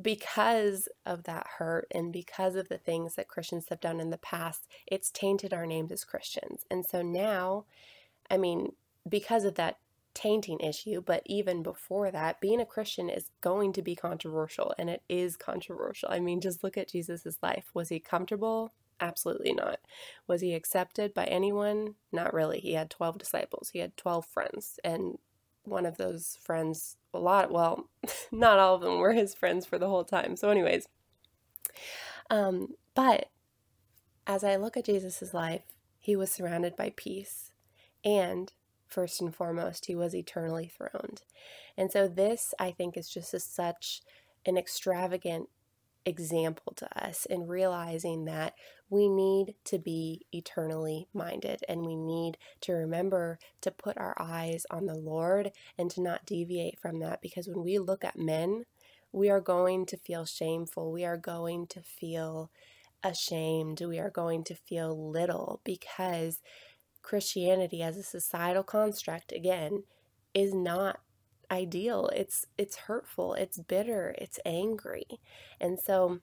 because 0.01 0.89
of 1.05 1.25
that 1.25 1.47
hurt 1.59 1.87
and 1.91 2.13
because 2.13 2.55
of 2.55 2.69
the 2.69 2.79
things 2.79 3.15
that 3.15 3.29
Christians 3.29 3.67
have 3.71 3.81
done 3.81 4.01
in 4.01 4.11
the 4.11 4.19
past, 4.19 4.67
it's 4.87 5.11
tainted 5.11 5.55
our 5.55 5.67
names 5.67 5.91
as 5.91 6.05
Christians. 6.05 6.65
And 6.71 6.85
so 6.85 7.03
now, 7.03 7.65
I 8.31 8.37
mean, 8.37 8.73
because 9.09 9.45
of 9.45 9.55
that 9.55 9.79
tainting 10.15 10.61
issue, 10.61 11.01
but 11.01 11.23
even 11.27 11.63
before 11.63 12.11
that, 12.11 12.41
being 12.41 12.61
a 12.61 12.67
Christian 12.67 13.09
is 13.09 13.31
going 13.41 13.73
to 13.75 13.83
be 13.83 13.95
controversial 13.95 14.75
and 14.79 14.89
it 14.89 15.03
is 15.09 15.37
controversial. 15.37 16.09
I 16.11 16.21
mean, 16.21 16.41
just 16.41 16.65
look 16.65 16.77
at 16.77 16.89
Jesus' 16.89 17.39
life. 17.43 17.71
Was 17.75 17.91
he 17.91 18.01
comfortable? 18.01 18.73
Absolutely 18.99 19.53
not. 19.53 19.79
Was 20.27 20.41
he 20.41 20.55
accepted 20.55 21.13
by 21.13 21.25
anyone? 21.25 21.97
Not 22.13 22.33
really. 22.33 22.61
He 22.61 22.73
had 22.73 22.89
12 22.91 23.19
disciples, 23.19 23.71
he 23.73 23.81
had 23.81 23.97
12 23.97 24.27
friends, 24.27 24.81
and 24.83 25.19
one 25.67 25.87
of 25.87 25.97
those 25.97 26.39
friends, 26.43 26.97
a 27.13 27.19
lot, 27.19 27.51
well, 27.51 27.89
not 28.33 28.59
all 28.59 28.77
of 28.77 28.81
them 28.81 28.99
were 28.99 29.13
his 29.13 29.35
friends 29.35 29.67
for 29.67 29.79
the 29.79 29.89
whole 29.89 30.05
time. 30.05 30.37
So, 30.37 30.51
anyways, 30.51 30.89
um, 32.31 32.69
but 32.95 33.29
as 34.27 34.43
I 34.43 34.57
look 34.57 34.77
at 34.77 34.87
Jesus' 34.87 35.35
life, 35.35 35.63
he 35.99 36.17
was 36.17 36.31
surrounded 36.31 36.77
by 36.77 36.93
peace. 36.97 37.53
And 38.05 38.53
first 38.87 39.21
and 39.21 39.35
foremost, 39.35 39.87
he 39.87 39.95
was 39.95 40.15
eternally 40.15 40.69
throned. 40.69 41.23
And 41.77 41.91
so, 41.91 42.09
this 42.09 42.55
I 42.59 42.71
think 42.71 42.97
is 42.97 43.09
just 43.09 43.35
a, 43.35 43.41
such 43.41 44.03
an 44.45 44.57
extravagant 44.57 45.49
example 46.05 46.73
to 46.77 47.05
us 47.05 47.27
in 47.27 47.49
realizing 47.49 48.25
that 48.27 48.55
we 48.89 49.09
need 49.09 49.55
to 49.65 49.79
be 49.79 50.27
eternally 50.33 51.09
minded 51.13 51.61
and 51.69 51.85
we 51.85 51.97
need 51.97 52.39
to 52.61 52.73
remember 52.73 53.39
to 53.61 53.71
put 53.71 53.99
our 53.99 54.15
eyes 54.19 54.65
on 54.71 54.87
the 54.87 54.95
Lord 54.95 55.51
and 55.77 55.91
to 55.91 56.01
not 56.01 56.27
deviate 56.27 56.79
from 56.79 57.01
that 57.01 57.21
because 57.21 57.49
when 57.49 57.65
we 57.65 57.79
look 57.79 58.05
at 58.05 58.19
men, 58.19 58.65
we 59.13 59.29
are 59.31 59.41
going 59.41 59.87
to 59.87 59.97
feel 59.97 60.25
shameful. 60.25 60.93
We 60.93 61.05
are 61.05 61.17
going 61.17 61.67
to 61.69 61.81
feel 61.81 62.51
ashamed. 63.03 63.81
We 63.81 63.99
are 63.99 64.11
going 64.11 64.45
to 64.45 64.55
feel 64.55 65.11
little 65.11 65.61
because 65.65 66.41
Christianity 67.03 67.83
as 67.83 67.97
a 67.97 68.03
societal 68.03 68.63
construct, 68.63 69.33
again, 69.33 69.85
is 70.35 70.53
not 70.55 71.01
ideal. 71.51 72.11
It's 72.15 72.47
it's 72.59 72.77
hurtful, 72.77 73.35
it's 73.35 73.59
bitter, 73.59 74.15
it's 74.19 74.39
angry. 74.45 75.07
And 75.61 75.79
so 75.79 76.21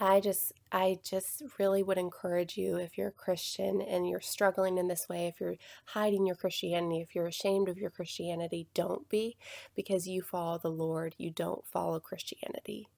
I 0.00 0.20
just 0.20 0.52
I 0.72 0.98
just 1.04 1.42
really 1.58 1.82
would 1.82 1.98
encourage 1.98 2.56
you 2.56 2.76
if 2.76 2.98
you're 2.98 3.08
a 3.08 3.12
Christian 3.12 3.80
and 3.80 4.08
you're 4.08 4.20
struggling 4.20 4.76
in 4.76 4.88
this 4.88 5.08
way, 5.08 5.28
if 5.28 5.40
you're 5.40 5.56
hiding 5.86 6.26
your 6.26 6.34
Christianity, 6.36 7.00
if 7.00 7.14
you're 7.14 7.28
ashamed 7.28 7.68
of 7.68 7.78
your 7.78 7.90
Christianity, 7.90 8.66
don't 8.74 9.08
be 9.08 9.36
because 9.76 10.08
you 10.08 10.20
follow 10.22 10.58
the 10.58 10.70
Lord, 10.70 11.14
you 11.16 11.30
don't 11.30 11.64
follow 11.66 12.00
Christianity. 12.00 12.88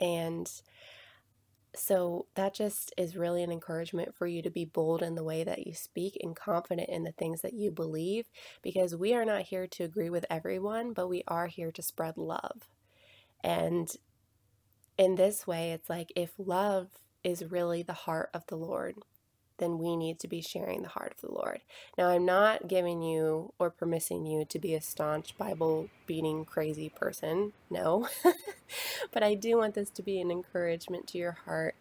And 0.00 0.50
so 1.76 2.26
that 2.36 2.54
just 2.54 2.92
is 2.96 3.16
really 3.16 3.42
an 3.42 3.50
encouragement 3.50 4.14
for 4.14 4.26
you 4.26 4.42
to 4.42 4.50
be 4.50 4.64
bold 4.64 5.02
in 5.02 5.16
the 5.16 5.24
way 5.24 5.42
that 5.42 5.66
you 5.66 5.74
speak 5.74 6.16
and 6.22 6.36
confident 6.36 6.88
in 6.88 7.02
the 7.02 7.12
things 7.12 7.40
that 7.42 7.54
you 7.54 7.72
believe 7.72 8.26
because 8.62 8.94
we 8.94 9.12
are 9.12 9.24
not 9.24 9.42
here 9.42 9.66
to 9.66 9.82
agree 9.84 10.10
with 10.10 10.24
everyone, 10.30 10.92
but 10.92 11.08
we 11.08 11.24
are 11.26 11.48
here 11.48 11.72
to 11.72 11.82
spread 11.82 12.16
love. 12.16 12.68
And 13.42 13.90
in 14.96 15.16
this 15.16 15.46
way, 15.46 15.72
it's 15.72 15.90
like 15.90 16.12
if 16.14 16.32
love 16.38 16.88
is 17.22 17.44
really 17.44 17.82
the 17.82 17.92
heart 17.92 18.30
of 18.34 18.46
the 18.46 18.56
Lord, 18.56 18.96
then 19.58 19.78
we 19.78 19.96
need 19.96 20.18
to 20.20 20.28
be 20.28 20.40
sharing 20.40 20.82
the 20.82 20.88
heart 20.88 21.12
of 21.12 21.20
the 21.20 21.34
Lord. 21.34 21.60
Now, 21.96 22.08
I'm 22.08 22.24
not 22.24 22.68
giving 22.68 23.02
you 23.02 23.52
or 23.58 23.70
permitting 23.70 24.26
you 24.26 24.44
to 24.46 24.58
be 24.58 24.74
a 24.74 24.80
staunch 24.80 25.36
Bible 25.38 25.88
beating 26.06 26.44
crazy 26.44 26.88
person. 26.88 27.52
No. 27.70 28.08
but 29.12 29.22
I 29.22 29.34
do 29.34 29.56
want 29.58 29.74
this 29.74 29.90
to 29.90 30.02
be 30.02 30.20
an 30.20 30.30
encouragement 30.30 31.06
to 31.08 31.18
your 31.18 31.38
heart 31.44 31.76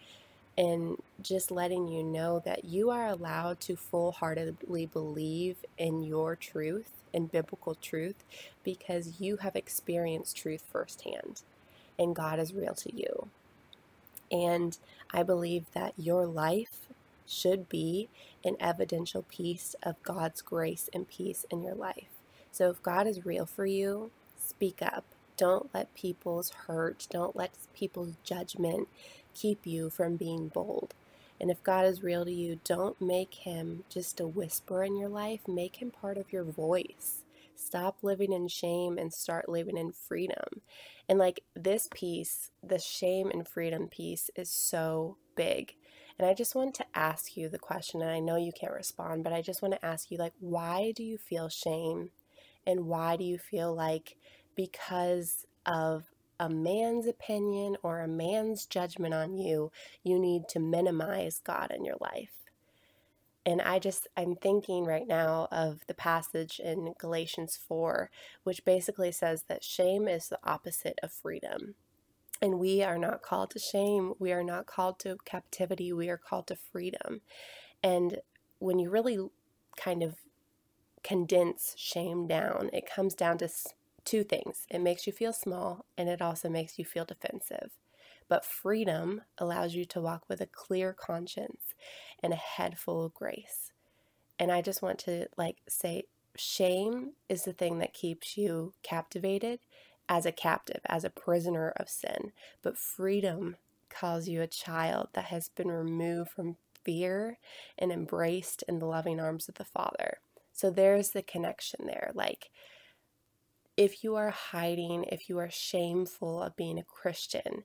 and 0.55 0.97
just 1.19 1.49
letting 1.49 1.87
you 1.87 2.03
know 2.03 2.39
that 2.45 2.63
you 2.63 2.91
are 2.91 3.07
allowed 3.07 3.59
to 3.59 3.75
full 3.75 4.11
heartedly 4.11 4.85
believe 4.85 5.57
in 5.79 6.03
your 6.03 6.35
truth, 6.35 6.91
in 7.11 7.25
biblical 7.25 7.73
truth, 7.73 8.23
because 8.63 9.19
you 9.19 9.37
have 9.37 9.55
experienced 9.55 10.37
truth 10.37 10.63
firsthand 10.71 11.41
and 11.97 12.15
God 12.15 12.39
is 12.39 12.53
real 12.53 12.73
to 12.75 12.95
you. 12.95 13.27
And 14.31 14.77
I 15.11 15.23
believe 15.23 15.65
that 15.73 15.93
your 15.97 16.25
life 16.25 16.87
should 17.25 17.69
be 17.69 18.09
an 18.43 18.55
evidential 18.59 19.23
piece 19.23 19.75
of 19.83 20.01
God's 20.03 20.41
grace 20.41 20.89
and 20.93 21.07
peace 21.07 21.45
in 21.49 21.61
your 21.63 21.75
life. 21.75 22.09
So 22.51 22.69
if 22.69 22.81
God 22.83 23.07
is 23.07 23.25
real 23.25 23.45
for 23.45 23.65
you, 23.65 24.11
speak 24.37 24.81
up. 24.81 25.05
Don't 25.37 25.73
let 25.73 25.93
people's 25.95 26.51
hurt, 26.67 27.07
don't 27.09 27.35
let 27.35 27.51
people's 27.73 28.13
judgment 28.23 28.87
keep 29.33 29.65
you 29.65 29.89
from 29.89 30.15
being 30.15 30.47
bold. 30.49 30.93
And 31.41 31.49
if 31.49 31.63
God 31.63 31.85
is 31.85 32.03
real 32.03 32.23
to 32.23 32.31
you, 32.31 32.59
don't 32.63 33.01
make 33.01 33.33
him 33.33 33.83
just 33.89 34.19
a 34.19 34.27
whisper 34.27 34.83
in 34.83 34.95
your 34.95 35.09
life, 35.09 35.47
make 35.47 35.77
him 35.77 35.91
part 35.91 36.17
of 36.17 36.31
your 36.31 36.43
voice. 36.43 37.23
Stop 37.55 37.97
living 38.01 38.33
in 38.33 38.47
shame 38.47 38.97
and 38.97 39.13
start 39.13 39.49
living 39.49 39.77
in 39.77 39.91
freedom. 39.91 40.61
And 41.07 41.19
like 41.19 41.43
this 41.55 41.87
piece, 41.93 42.51
the 42.63 42.79
shame 42.79 43.29
and 43.31 43.47
freedom 43.47 43.87
piece 43.87 44.29
is 44.35 44.49
so 44.49 45.17
big. 45.35 45.73
And 46.19 46.27
I 46.27 46.33
just 46.33 46.55
want 46.55 46.75
to 46.75 46.85
ask 46.93 47.35
you 47.35 47.49
the 47.49 47.59
question, 47.59 48.01
and 48.01 48.11
I 48.11 48.19
know 48.19 48.35
you 48.35 48.51
can't 48.51 48.73
respond, 48.73 49.23
but 49.23 49.33
I 49.33 49.41
just 49.41 49.61
want 49.61 49.73
to 49.73 49.85
ask 49.85 50.11
you, 50.11 50.17
like, 50.17 50.33
why 50.39 50.93
do 50.95 51.03
you 51.03 51.17
feel 51.17 51.49
shame? 51.49 52.11
And 52.67 52.85
why 52.85 53.17
do 53.17 53.23
you 53.23 53.37
feel 53.37 53.75
like 53.75 54.15
because 54.55 55.45
of 55.65 56.03
a 56.39 56.49
man's 56.49 57.07
opinion 57.07 57.77
or 57.83 58.01
a 58.01 58.07
man's 58.07 58.65
judgment 58.65 59.13
on 59.13 59.37
you, 59.37 59.71
you 60.03 60.19
need 60.19 60.43
to 60.49 60.59
minimize 60.59 61.41
God 61.43 61.71
in 61.71 61.83
your 61.83 61.97
life? 61.99 62.42
And 63.45 63.61
I 63.61 63.79
just, 63.79 64.07
I'm 64.15 64.35
thinking 64.35 64.85
right 64.85 65.07
now 65.07 65.47
of 65.51 65.85
the 65.87 65.93
passage 65.93 66.61
in 66.63 66.93
Galatians 66.97 67.59
4, 67.67 68.09
which 68.43 68.63
basically 68.63 69.11
says 69.11 69.43
that 69.49 69.63
shame 69.63 70.07
is 70.07 70.29
the 70.29 70.39
opposite 70.43 70.97
of 71.03 71.11
freedom. 71.11 71.75
And 72.41 72.59
we 72.59 72.81
are 72.83 72.97
not 72.97 73.21
called 73.21 73.51
to 73.51 73.59
shame. 73.59 74.13
We 74.17 74.31
are 74.31 74.43
not 74.43 74.65
called 74.65 74.99
to 74.99 75.17
captivity. 75.25 75.91
We 75.91 76.09
are 76.09 76.17
called 76.17 76.47
to 76.47 76.55
freedom. 76.55 77.21
And 77.81 78.21
when 78.59 78.79
you 78.79 78.89
really 78.89 79.19
kind 79.75 80.03
of 80.03 80.15
condense 81.03 81.75
shame 81.77 82.27
down, 82.27 82.69
it 82.71 82.89
comes 82.89 83.13
down 83.13 83.37
to 83.39 83.49
two 84.05 84.23
things 84.23 84.65
it 84.69 84.79
makes 84.79 85.07
you 85.07 85.13
feel 85.13 85.33
small, 85.33 85.85
and 85.97 86.09
it 86.09 86.21
also 86.21 86.49
makes 86.49 86.77
you 86.77 86.85
feel 86.85 87.05
defensive. 87.05 87.71
But 88.33 88.45
freedom 88.45 89.21
allows 89.37 89.75
you 89.75 89.85
to 89.85 90.01
walk 90.01 90.23
with 90.27 90.41
a 90.41 90.47
clear 90.47 90.91
conscience 90.91 91.75
and 92.23 92.33
a 92.33 92.35
head 92.35 92.79
full 92.79 93.05
of 93.05 93.13
grace. 93.13 93.71
And 94.39 94.51
I 94.51 94.63
just 94.63 94.81
want 94.81 94.97
to 95.01 95.27
like 95.37 95.57
say 95.69 96.05
shame 96.35 97.11
is 97.29 97.43
the 97.43 97.53
thing 97.53 97.77
that 97.77 97.93
keeps 97.93 98.35
you 98.35 98.73
captivated 98.81 99.59
as 100.09 100.25
a 100.25 100.31
captive, 100.31 100.79
as 100.87 101.03
a 101.03 101.11
prisoner 101.11 101.73
of 101.77 101.87
sin. 101.87 102.31
But 102.63 102.75
freedom 102.75 103.57
calls 103.91 104.27
you 104.27 104.41
a 104.41 104.47
child 104.47 105.09
that 105.13 105.25
has 105.25 105.49
been 105.49 105.67
removed 105.67 106.31
from 106.31 106.57
fear 106.83 107.37
and 107.77 107.91
embraced 107.91 108.63
in 108.67 108.79
the 108.79 108.87
loving 108.87 109.19
arms 109.19 109.47
of 109.47 109.53
the 109.53 109.63
Father. 109.63 110.17
So 110.53 110.71
there's 110.71 111.11
the 111.11 111.21
connection 111.21 111.85
there. 111.85 112.09
Like, 112.15 112.49
if 113.77 114.03
you 114.03 114.15
are 114.15 114.31
hiding, 114.31 115.03
if 115.03 115.29
you 115.29 115.37
are 115.37 115.51
shameful 115.51 116.41
of 116.41 116.55
being 116.55 116.79
a 116.79 116.83
Christian, 116.83 117.63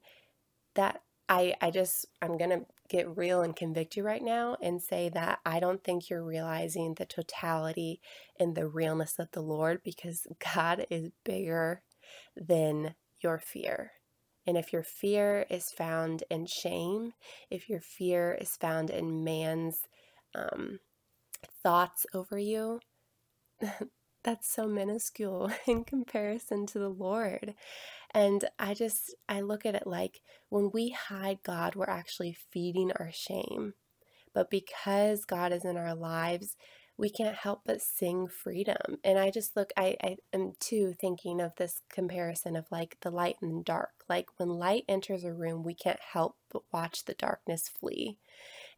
that 0.79 1.03
I, 1.29 1.55
I 1.61 1.73
just, 1.73 2.07
I'm 2.23 2.39
going 2.39 2.51
to 2.51 2.65
get 2.89 3.19
real 3.19 3.43
and 3.43 3.55
convict 3.55 3.97
you 3.97 4.05
right 4.05 4.23
now 4.23 4.57
and 4.63 4.81
say 4.81 5.11
that 5.11 5.41
I 5.45 5.61
don't 5.61 5.83
think 5.83 6.09
you're 6.09 6.25
realizing 6.25 6.95
the 6.95 7.05
totality 7.05 8.01
and 8.39 8.55
the 8.55 8.69
realness 8.69 9.19
of 9.19 9.29
the 9.33 9.43
Lord 9.43 9.81
because 9.85 10.27
God 10.55 10.87
is 10.89 11.11
bigger 11.25 11.83
than 12.37 12.95
your 13.21 13.39
fear. 13.39 13.91
And 14.47 14.57
if 14.57 14.73
your 14.73 14.85
fear 14.85 15.47
is 15.51 15.71
found 15.71 16.23
in 16.31 16.47
shame, 16.47 17.13
if 17.51 17.69
your 17.69 17.81
fear 17.81 18.39
is 18.41 18.57
found 18.57 18.89
in 18.89 19.25
man's 19.25 19.81
um, 20.35 20.79
thoughts 21.63 22.07
over 22.15 22.39
you, 22.39 22.81
that's 24.25 24.51
so 24.51 24.69
minuscule 24.69 25.51
in 25.67 25.85
comparison 25.85 26.67
to 26.67 26.79
the 26.79 26.89
Lord. 26.89 27.55
And 28.15 28.45
I 28.59 28.75
just, 28.75 29.15
I 29.29 29.41
look 29.43 29.67
at 29.67 29.75
it 29.75 29.87
like 29.87 30.21
when 30.49 30.71
we 30.73 30.91
hide 30.91 31.41
God, 31.43 31.75
we're 31.75 31.91
actually 31.91 32.37
feeding 32.51 32.93
our 32.99 33.11
shame. 33.13 33.75
But 34.35 34.51
because 34.51 35.25
God 35.25 35.53
is 35.53 35.65
in 35.65 35.77
our 35.77 35.95
lives, 35.95 36.57
we 36.97 37.11
can't 37.11 37.37
help 37.37 37.63
but 37.65 37.81
sing 37.81 38.27
freedom. 38.29 38.99
And 39.05 39.19
I 39.19 39.31
just 39.31 39.57
look, 39.57 39.71
I, 39.77 39.97
I 40.03 40.17
am 40.33 40.53
too 40.59 40.95
thinking 41.01 41.41
of 41.41 41.55
this 41.57 41.81
comparison 41.91 42.57
of 42.57 42.67
like 42.71 42.97
the 43.03 43.11
light 43.11 43.37
and 43.41 43.61
the 43.61 43.65
dark. 43.65 43.91
Like 44.09 44.27
when 44.37 44.49
light 44.49 44.85
enters 44.89 45.25
a 45.25 45.33
room, 45.33 45.63
we 45.63 45.75
can't 45.75 46.01
help 46.13 46.37
but 46.53 46.63
watch 46.73 47.05
the 47.05 47.15
darkness 47.15 47.69
flee. 47.69 48.19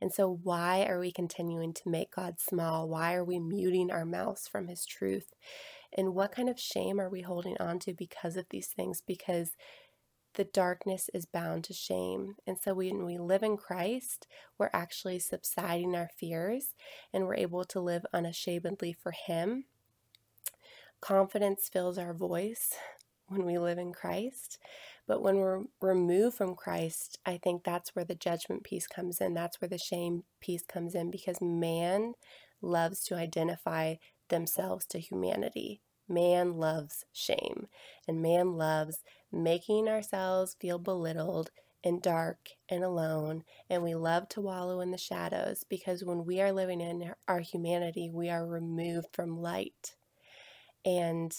And 0.01 0.13
so, 0.13 0.41
why 0.43 0.85
are 0.85 0.99
we 0.99 1.13
continuing 1.13 1.73
to 1.75 1.89
make 1.89 2.15
God 2.15 2.41
small? 2.41 2.89
Why 2.89 3.15
are 3.15 3.25
we 3.25 3.39
muting 3.39 3.91
our 3.91 4.05
mouths 4.05 4.49
from 4.49 4.69
His 4.69 4.85
truth? 4.85 5.33
And 5.97 6.15
what 6.15 6.33
kind 6.33 6.49
of 6.49 6.59
shame 6.59 7.01
are 7.01 7.09
we 7.09 7.23
holding 7.23 7.57
on 7.59 7.79
to 7.81 7.95
because 7.95 8.37
of 8.37 8.47
these 8.51 8.69
things? 8.69 9.03
Because 9.07 9.53
the 10.35 10.45
darkness 10.45 11.11
is 11.13 11.27
bound 11.27 11.65
to 11.65 11.73
shame. 11.73 12.37
And 12.47 12.57
so 12.59 12.75
when 12.75 13.05
we 13.05 13.19
live 13.19 13.43
in 13.43 13.57
Christ, 13.57 14.27
we're 14.59 14.71
actually 14.73 15.19
subsiding 15.19 15.97
our 15.97 16.11
fears 16.17 16.75
and 17.13 17.25
we're 17.25 17.35
able 17.35 17.65
to 17.65 17.81
live 17.81 18.07
unashamedly 18.13 18.93
for 18.93 19.13
Him. 19.13 19.65
Confidence 21.01 21.69
fills 21.73 21.99
our 21.99 22.15
voice 22.15 22.75
when 23.27 23.45
we 23.45 23.59
live 23.59 23.79
in 23.79 23.93
Christ. 23.93 24.59
But 25.07 25.23
when 25.23 25.37
we're 25.37 25.63
removed 25.81 26.37
from 26.37 26.55
Christ, 26.55 27.19
I 27.27 27.39
think 27.39 27.65
that's 27.65 27.97
where 27.97 28.05
the 28.05 28.15
judgment 28.15 28.63
piece 28.63 28.87
comes 28.87 29.21
in. 29.21 29.35
That's 29.35 29.61
where 29.61 29.69
the 29.69 29.79
shame 29.79 30.25
piece 30.41 30.65
comes 30.65 30.95
in 30.95 31.11
because 31.11 31.41
man 31.41 32.15
loves 32.61 33.03
to 33.05 33.17
identify 33.17 33.95
themselves 34.31 34.87
to 34.87 35.01
humanity. 35.01 35.83
Man 36.09 36.55
loves 36.55 37.05
shame, 37.13 37.69
and 38.09 38.23
man 38.23 38.55
loves 38.55 39.05
making 39.33 39.89
ourselves 39.89 40.57
feel 40.61 40.79
belittled 40.79 41.51
and 41.85 42.03
dark 42.03 42.51
and 42.69 42.85
alone, 42.85 43.45
and 43.71 43.83
we 43.83 43.95
love 43.95 44.29
to 44.31 44.41
wallow 44.41 44.81
in 44.81 44.91
the 44.91 44.99
shadows 44.99 45.65
because 45.69 46.05
when 46.05 46.25
we 46.27 46.41
are 46.41 46.53
living 46.53 46.81
in 46.81 47.15
our 47.29 47.41
humanity, 47.41 48.11
we 48.13 48.31
are 48.31 48.47
removed 48.47 49.09
from 49.13 49.41
light. 49.41 49.97
And 50.85 51.35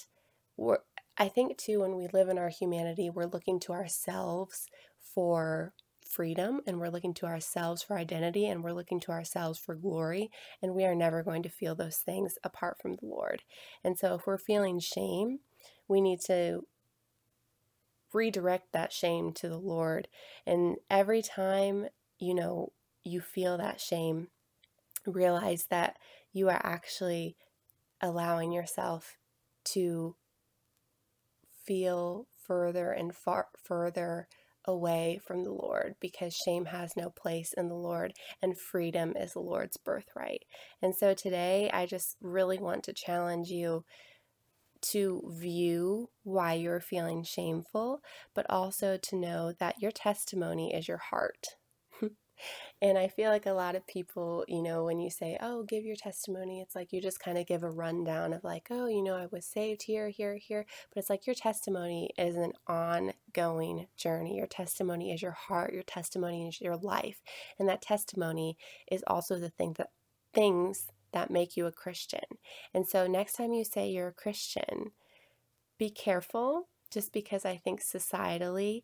I 1.17 1.27
think 1.29 1.57
too, 1.57 1.81
when 1.81 1.95
we 1.95 2.07
live 2.07 2.29
in 2.29 2.37
our 2.37 2.49
humanity, 2.49 3.09
we're 3.09 3.25
looking 3.25 3.59
to 3.61 3.73
ourselves 3.73 4.67
for 5.13 5.73
freedom 6.11 6.61
and 6.67 6.79
we're 6.79 6.89
looking 6.89 7.13
to 7.15 7.25
ourselves 7.25 7.81
for 7.81 7.97
identity 7.97 8.47
and 8.47 8.63
we're 8.63 8.73
looking 8.73 8.99
to 9.01 9.11
ourselves 9.11 9.59
for 9.59 9.75
glory. 9.75 10.29
And 10.61 10.75
we 10.75 10.85
are 10.85 10.95
never 10.95 11.23
going 11.23 11.43
to 11.43 11.49
feel 11.49 11.75
those 11.75 11.97
things 11.97 12.35
apart 12.43 12.77
from 12.81 12.93
the 12.93 13.05
Lord. 13.05 13.43
And 13.83 13.97
so 13.97 14.15
if 14.15 14.27
we're 14.27 14.37
feeling 14.37 14.79
shame, 14.79 15.39
we 15.87 16.01
need 16.01 16.19
to 16.27 16.65
redirect 18.13 18.73
that 18.73 18.91
shame 18.91 19.31
to 19.33 19.47
the 19.49 19.57
Lord. 19.57 20.07
And 20.45 20.77
every 20.89 21.21
time, 21.21 21.87
you 22.19 22.33
know, 22.33 22.71
you 23.03 23.21
feel 23.21 23.57
that 23.57 23.79
shame, 23.79 24.27
realize 25.05 25.65
that 25.69 25.97
you 26.33 26.49
are 26.49 26.61
actually 26.63 27.35
allowing 28.01 28.51
yourself 28.51 29.17
to 29.63 30.15
feel 31.65 32.27
further 32.45 32.91
and 32.91 33.15
far 33.15 33.47
further 33.63 34.27
away 34.65 35.19
from 35.25 35.43
the 35.43 35.51
Lord 35.51 35.95
because 35.99 36.35
shame 36.35 36.65
has 36.65 36.95
no 36.95 37.09
place 37.09 37.53
in 37.53 37.67
the 37.67 37.75
Lord 37.75 38.13
and 38.41 38.57
freedom 38.57 39.15
is 39.15 39.33
the 39.33 39.39
Lord's 39.39 39.77
birthright. 39.77 40.45
And 40.81 40.95
so 40.95 41.13
today 41.13 41.69
I 41.73 41.85
just 41.85 42.17
really 42.21 42.59
want 42.59 42.83
to 42.83 42.93
challenge 42.93 43.49
you 43.49 43.85
to 44.81 45.23
view 45.37 46.09
why 46.23 46.53
you're 46.53 46.81
feeling 46.81 47.23
shameful, 47.23 48.01
but 48.33 48.45
also 48.49 48.97
to 48.97 49.15
know 49.15 49.53
that 49.59 49.81
your 49.81 49.91
testimony 49.91 50.73
is 50.73 50.87
your 50.87 50.97
heart. 50.97 51.47
And 52.81 52.97
I 52.97 53.07
feel 53.07 53.29
like 53.29 53.45
a 53.45 53.53
lot 53.53 53.75
of 53.75 53.85
people, 53.87 54.43
you 54.47 54.61
know, 54.61 54.85
when 54.85 54.99
you 54.99 55.09
say, 55.09 55.37
oh, 55.41 55.63
give 55.63 55.83
your 55.83 55.95
testimony, 55.95 56.61
it's 56.61 56.75
like 56.75 56.91
you 56.91 57.01
just 57.01 57.19
kind 57.19 57.37
of 57.37 57.45
give 57.45 57.63
a 57.63 57.69
rundown 57.69 58.33
of 58.33 58.43
like, 58.43 58.67
oh, 58.71 58.87
you 58.87 59.03
know, 59.03 59.15
I 59.15 59.27
was 59.31 59.45
saved 59.45 59.83
here, 59.83 60.09
here, 60.09 60.35
here. 60.35 60.65
But 60.89 60.99
it's 60.99 61.09
like 61.09 61.27
your 61.27 61.35
testimony 61.35 62.09
is 62.17 62.35
an 62.35 62.53
ongoing 62.67 63.87
journey. 63.97 64.37
Your 64.37 64.47
testimony 64.47 65.11
is 65.11 65.21
your 65.21 65.31
heart, 65.31 65.73
your 65.73 65.83
testimony 65.83 66.47
is 66.47 66.59
your 66.59 66.77
life. 66.77 67.21
And 67.59 67.69
that 67.69 67.81
testimony 67.81 68.57
is 68.91 69.03
also 69.07 69.37
the 69.37 69.49
thing 69.49 69.73
that 69.77 69.89
things 70.33 70.87
that 71.13 71.29
make 71.29 71.57
you 71.57 71.65
a 71.65 71.71
Christian. 71.71 72.21
And 72.73 72.87
so 72.87 73.07
next 73.07 73.33
time 73.33 73.53
you 73.53 73.63
say 73.63 73.89
you're 73.89 74.07
a 74.07 74.13
Christian, 74.13 74.91
be 75.77 75.89
careful 75.89 76.69
just 76.91 77.13
because 77.13 77.45
I 77.45 77.57
think 77.57 77.81
societally 77.81 78.83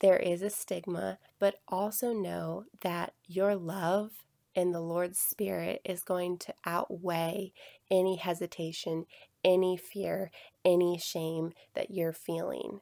there 0.00 0.16
is 0.16 0.42
a 0.42 0.50
stigma, 0.50 1.18
but 1.38 1.56
also 1.68 2.12
know 2.12 2.64
that 2.80 3.14
your 3.26 3.56
love 3.56 4.10
in 4.54 4.72
the 4.72 4.80
Lord's 4.80 5.18
Spirit 5.18 5.80
is 5.84 6.02
going 6.02 6.38
to 6.38 6.54
outweigh 6.66 7.52
any 7.90 8.16
hesitation, 8.16 9.06
any 9.44 9.76
fear, 9.76 10.30
any 10.64 10.98
shame 10.98 11.52
that 11.74 11.90
you're 11.90 12.12
feeling. 12.12 12.80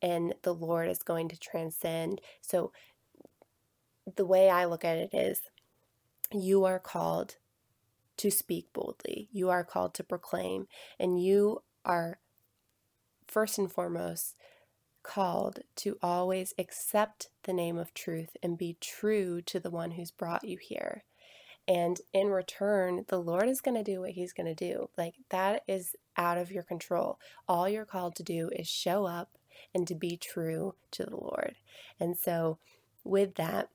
And 0.00 0.34
the 0.42 0.54
Lord 0.54 0.88
is 0.88 1.02
going 1.02 1.28
to 1.30 1.38
transcend. 1.38 2.20
So, 2.40 2.72
the 4.16 4.24
way 4.24 4.48
I 4.48 4.64
look 4.64 4.84
at 4.84 4.96
it 4.96 5.10
is 5.12 5.40
you 6.32 6.64
are 6.64 6.78
called 6.78 7.36
to 8.18 8.30
speak 8.30 8.72
boldly, 8.72 9.28
you 9.32 9.50
are 9.50 9.64
called 9.64 9.94
to 9.94 10.04
proclaim, 10.04 10.66
and 10.98 11.22
you 11.22 11.62
are 11.84 12.18
first 13.26 13.58
and 13.58 13.70
foremost 13.70 14.34
called 15.08 15.60
to 15.74 15.96
always 16.02 16.52
accept 16.58 17.30
the 17.44 17.52
name 17.54 17.78
of 17.78 17.94
truth 17.94 18.36
and 18.42 18.58
be 18.58 18.76
true 18.78 19.40
to 19.40 19.58
the 19.58 19.70
one 19.70 19.92
who's 19.92 20.10
brought 20.10 20.44
you 20.44 20.58
here. 20.60 21.02
And 21.66 21.98
in 22.12 22.28
return, 22.28 23.06
the 23.08 23.18
Lord 23.18 23.48
is 23.48 23.62
going 23.62 23.76
to 23.76 23.82
do 23.82 24.00
what 24.00 24.10
He's 24.10 24.34
going 24.34 24.54
to 24.54 24.54
do. 24.54 24.90
Like 24.98 25.14
that 25.30 25.62
is 25.66 25.96
out 26.18 26.36
of 26.36 26.52
your 26.52 26.62
control. 26.62 27.18
All 27.48 27.68
you're 27.68 27.86
called 27.86 28.16
to 28.16 28.22
do 28.22 28.50
is 28.54 28.68
show 28.68 29.06
up 29.06 29.30
and 29.74 29.88
to 29.88 29.94
be 29.94 30.18
true 30.18 30.74
to 30.92 31.04
the 31.04 31.16
Lord. 31.16 31.56
And 31.98 32.16
so, 32.16 32.58
with 33.02 33.36
that, 33.36 33.70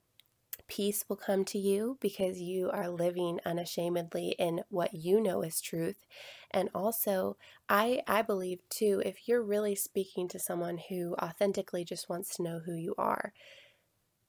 peace 0.67 1.03
will 1.07 1.15
come 1.15 1.45
to 1.45 1.57
you 1.57 1.97
because 1.99 2.39
you 2.39 2.69
are 2.71 2.89
living 2.89 3.39
unashamedly 3.43 4.35
in 4.37 4.61
what 4.69 4.93
you 4.93 5.19
know 5.19 5.41
is 5.41 5.59
truth. 5.61 6.05
And 6.53 6.69
also, 6.75 7.37
I, 7.67 8.01
I 8.07 8.21
believe 8.21 8.59
too, 8.69 9.01
if 9.05 9.27
you're 9.27 9.41
really 9.41 9.75
speaking 9.75 10.27
to 10.29 10.39
someone 10.39 10.79
who 10.89 11.15
authentically 11.21 11.83
just 11.83 12.09
wants 12.09 12.35
to 12.35 12.43
know 12.43 12.59
who 12.59 12.73
you 12.75 12.93
are, 12.97 13.33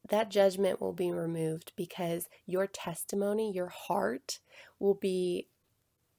that 0.09 0.31
judgment 0.31 0.81
will 0.81 0.93
be 0.93 1.11
removed 1.11 1.73
because 1.77 2.29
your 2.47 2.67
testimony, 2.67 3.53
your 3.53 3.69
heart, 3.69 4.41
will 4.79 4.95
be 4.95 5.49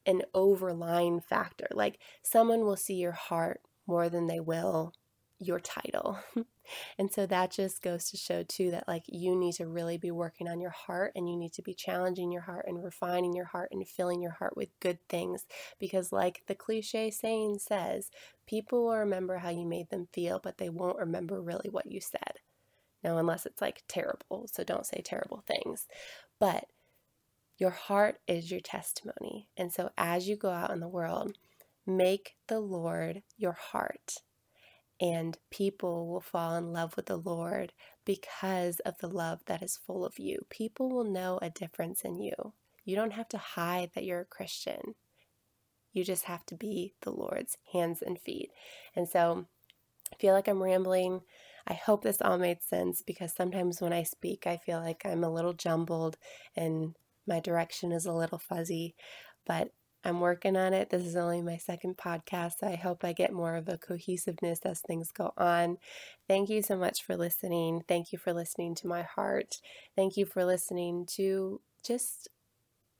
an 0.06 0.22
overlying 0.34 1.20
factor. 1.20 1.68
Like 1.72 2.00
someone 2.22 2.62
will 2.62 2.78
see 2.78 2.96
your 2.96 3.12
heart 3.12 3.62
more 3.88 4.10
than 4.10 4.28
they 4.28 4.40
will 4.40 4.94
your 5.40 5.60
title. 5.60 6.20
and 7.00 7.12
so 7.12 7.26
that 7.26 7.52
just 7.52 7.82
goes 7.82 8.10
to 8.10 8.18
show 8.18 8.44
too 8.44 8.72
that 8.72 8.88
like 8.88 9.04
you 9.08 9.36
need 9.36 9.54
to 9.54 9.68
really 9.68 9.98
be 9.98 10.12
working 10.12 10.48
on 10.48 10.62
your 10.62 10.72
heart 10.72 11.12
and 11.16 11.30
you 11.30 11.38
need 11.38 11.54
to 11.54 11.62
be 11.62 11.74
challenging 11.74 12.32
your 12.32 12.44
heart 12.44 12.66
and 12.68 12.84
refining 12.84 13.34
your 13.34 13.46
heart 13.46 13.70
and 13.72 13.88
filling 13.88 14.22
your 14.22 14.32
heart 14.32 14.56
with 14.58 14.70
good 14.80 15.00
things 15.10 15.46
because 15.80 16.12
like 16.12 16.42
the 16.48 16.56
cliche 16.56 17.12
saying 17.12 17.60
says, 17.60 18.10
people 18.48 18.86
will 18.86 18.98
remember 18.98 19.38
how 19.38 19.50
you 19.50 19.66
made 19.66 19.90
them 19.90 20.08
feel, 20.14 20.40
but 20.44 20.58
they 20.58 20.70
won't 20.70 20.98
remember 21.00 21.42
really 21.42 21.70
what 21.70 21.92
you 21.92 22.00
said. 22.02 22.40
Now 23.04 23.18
unless 23.18 23.46
it's 23.46 23.62
like 23.62 23.84
terrible, 23.88 24.48
so 24.52 24.64
don't 24.64 24.86
say 24.86 25.02
terrible 25.04 25.44
things. 25.48 25.88
But 26.40 26.66
Your 27.58 27.72
heart 27.72 28.20
is 28.28 28.52
your 28.52 28.60
testimony. 28.62 29.50
And 29.58 29.72
so 29.74 29.90
as 29.98 30.28
you 30.28 30.36
go 30.36 30.50
out 30.52 30.72
in 30.72 30.80
the 30.80 30.88
world, 30.88 31.38
make 31.86 32.36
the 32.48 32.60
Lord 32.60 33.24
your 33.38 33.54
heart. 33.54 34.18
And 35.02 35.38
people 35.52 36.08
will 36.08 36.22
fall 36.22 36.56
in 36.56 36.72
love 36.72 36.96
with 36.96 37.08
the 37.08 37.18
Lord 37.18 37.74
because 38.06 38.80
of 38.82 38.98
the 39.00 39.10
love 39.10 39.42
that 39.48 39.62
is 39.62 39.80
full 39.86 40.06
of 40.06 40.18
you. 40.18 40.46
People 40.50 40.90
will 40.90 41.04
know 41.04 41.38
a 41.42 41.50
difference 41.50 42.02
in 42.02 42.20
you. 42.20 42.54
You 42.86 42.96
don't 42.96 43.14
have 43.14 43.28
to 43.30 43.38
hide 43.38 43.92
that 43.94 44.06
you're 44.06 44.22
a 44.22 44.26
Christian. 44.26 44.96
You 45.92 46.04
just 46.04 46.26
have 46.26 46.46
to 46.48 46.56
be 46.56 46.94
the 47.02 47.12
Lord's 47.12 47.58
hands 47.74 48.02
and 48.02 48.20
feet. 48.20 48.52
And 48.96 49.10
so 49.10 49.48
I 50.14 50.16
feel 50.18 50.34
like 50.34 50.48
I'm 50.48 50.62
rambling. 50.62 51.22
I 51.68 51.74
hope 51.74 52.04
this 52.04 52.22
all 52.22 52.38
made 52.38 52.62
sense 52.62 53.02
because 53.02 53.34
sometimes 53.34 53.82
when 53.82 53.92
I 53.92 54.04
speak, 54.04 54.46
I 54.46 54.58
feel 54.58 54.80
like 54.80 55.02
I'm 55.04 55.24
a 55.24 55.34
little 55.34 55.54
jumbled 55.54 56.18
and 56.56 56.96
my 57.28 57.40
direction 57.40 57.92
is 57.92 58.06
a 58.06 58.14
little 58.14 58.38
fuzzy, 58.38 58.96
but 59.48 59.72
I'm 60.06 60.20
working 60.20 60.56
on 60.56 60.74
it. 60.74 60.92
This 60.92 61.04
is 61.04 61.16
only 61.16 61.42
my 61.42 61.58
second 61.58 61.98
podcast, 61.98 62.60
so 62.60 62.68
I 62.68 62.76
hope 62.76 63.04
I 63.04 63.12
get 63.12 63.34
more 63.34 63.56
of 63.56 63.68
a 63.68 63.80
cohesiveness 63.80 64.60
as 64.64 64.80
things 64.82 65.12
go 65.12 65.34
on. 65.36 65.78
Thank 66.28 66.48
you 66.50 66.62
so 66.62 66.78
much 66.78 67.04
for 67.04 67.18
listening. 67.18 67.82
Thank 67.88 68.12
you 68.12 68.20
for 68.20 68.32
listening 68.32 68.76
to 68.76 68.88
my 68.88 69.02
heart. 69.02 69.56
Thank 69.96 70.16
you 70.16 70.28
for 70.28 70.46
listening 70.46 71.08
to 71.16 71.60
just 71.84 72.30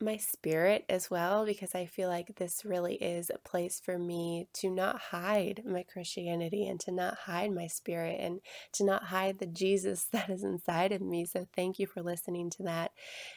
my 0.02 0.18
spirit 0.18 0.84
as 0.90 1.10
well 1.10 1.46
because 1.46 1.74
I 1.74 1.86
feel 1.86 2.10
like 2.10 2.36
this 2.36 2.66
really 2.66 2.96
is 2.96 3.30
a 3.30 3.38
place 3.38 3.80
for 3.84 3.98
me 3.98 4.48
to 4.56 4.70
not 4.70 5.00
hide 5.00 5.62
my 5.66 5.84
Christianity 5.84 6.68
and 6.68 6.80
to 6.82 6.92
not 6.92 7.16
hide 7.20 7.52
my 7.52 7.68
spirit 7.68 8.20
and 8.20 8.42
to 8.74 8.84
not 8.84 9.06
hide 9.06 9.40
the 9.40 9.46
Jesus 9.46 10.06
that 10.12 10.30
is 10.30 10.44
inside 10.44 10.92
of 10.92 11.02
me. 11.02 11.26
So, 11.26 11.48
thank 11.56 11.80
you 11.80 11.88
for 11.88 12.02
listening 12.02 12.50
to 12.52 12.64
that. 12.64 12.92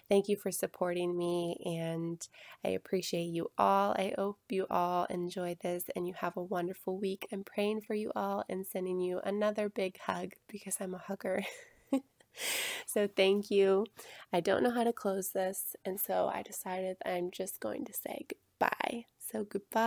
Thank 0.08 0.28
you 0.28 0.36
for 0.36 0.50
supporting 0.50 1.16
me, 1.16 1.56
and 1.64 2.26
I 2.64 2.70
appreciate 2.70 3.26
you 3.26 3.50
all. 3.56 3.92
I 3.92 4.14
hope 4.16 4.38
you 4.48 4.66
all 4.70 5.04
enjoy 5.04 5.56
this 5.62 5.84
and 5.94 6.06
you 6.06 6.14
have 6.14 6.36
a 6.36 6.42
wonderful 6.42 6.98
week. 6.98 7.26
I'm 7.32 7.44
praying 7.44 7.82
for 7.82 7.94
you 7.94 8.10
all 8.16 8.44
and 8.48 8.66
sending 8.66 9.00
you 9.00 9.20
another 9.24 9.68
big 9.68 9.98
hug 9.98 10.32
because 10.48 10.78
I'm 10.80 10.94
a 10.94 10.98
hugger. 10.98 11.42
so 12.86 13.08
thank 13.08 13.50
you. 13.50 13.86
I 14.32 14.40
don't 14.40 14.62
know 14.62 14.70
how 14.70 14.84
to 14.84 14.92
close 14.92 15.30
this, 15.30 15.76
and 15.84 15.98
so 16.00 16.30
I 16.32 16.42
decided 16.42 16.96
I'm 17.04 17.30
just 17.30 17.60
going 17.60 17.84
to 17.86 17.92
say 17.92 18.26
goodbye. 18.28 19.04
So 19.18 19.44
goodbye. 19.44 19.86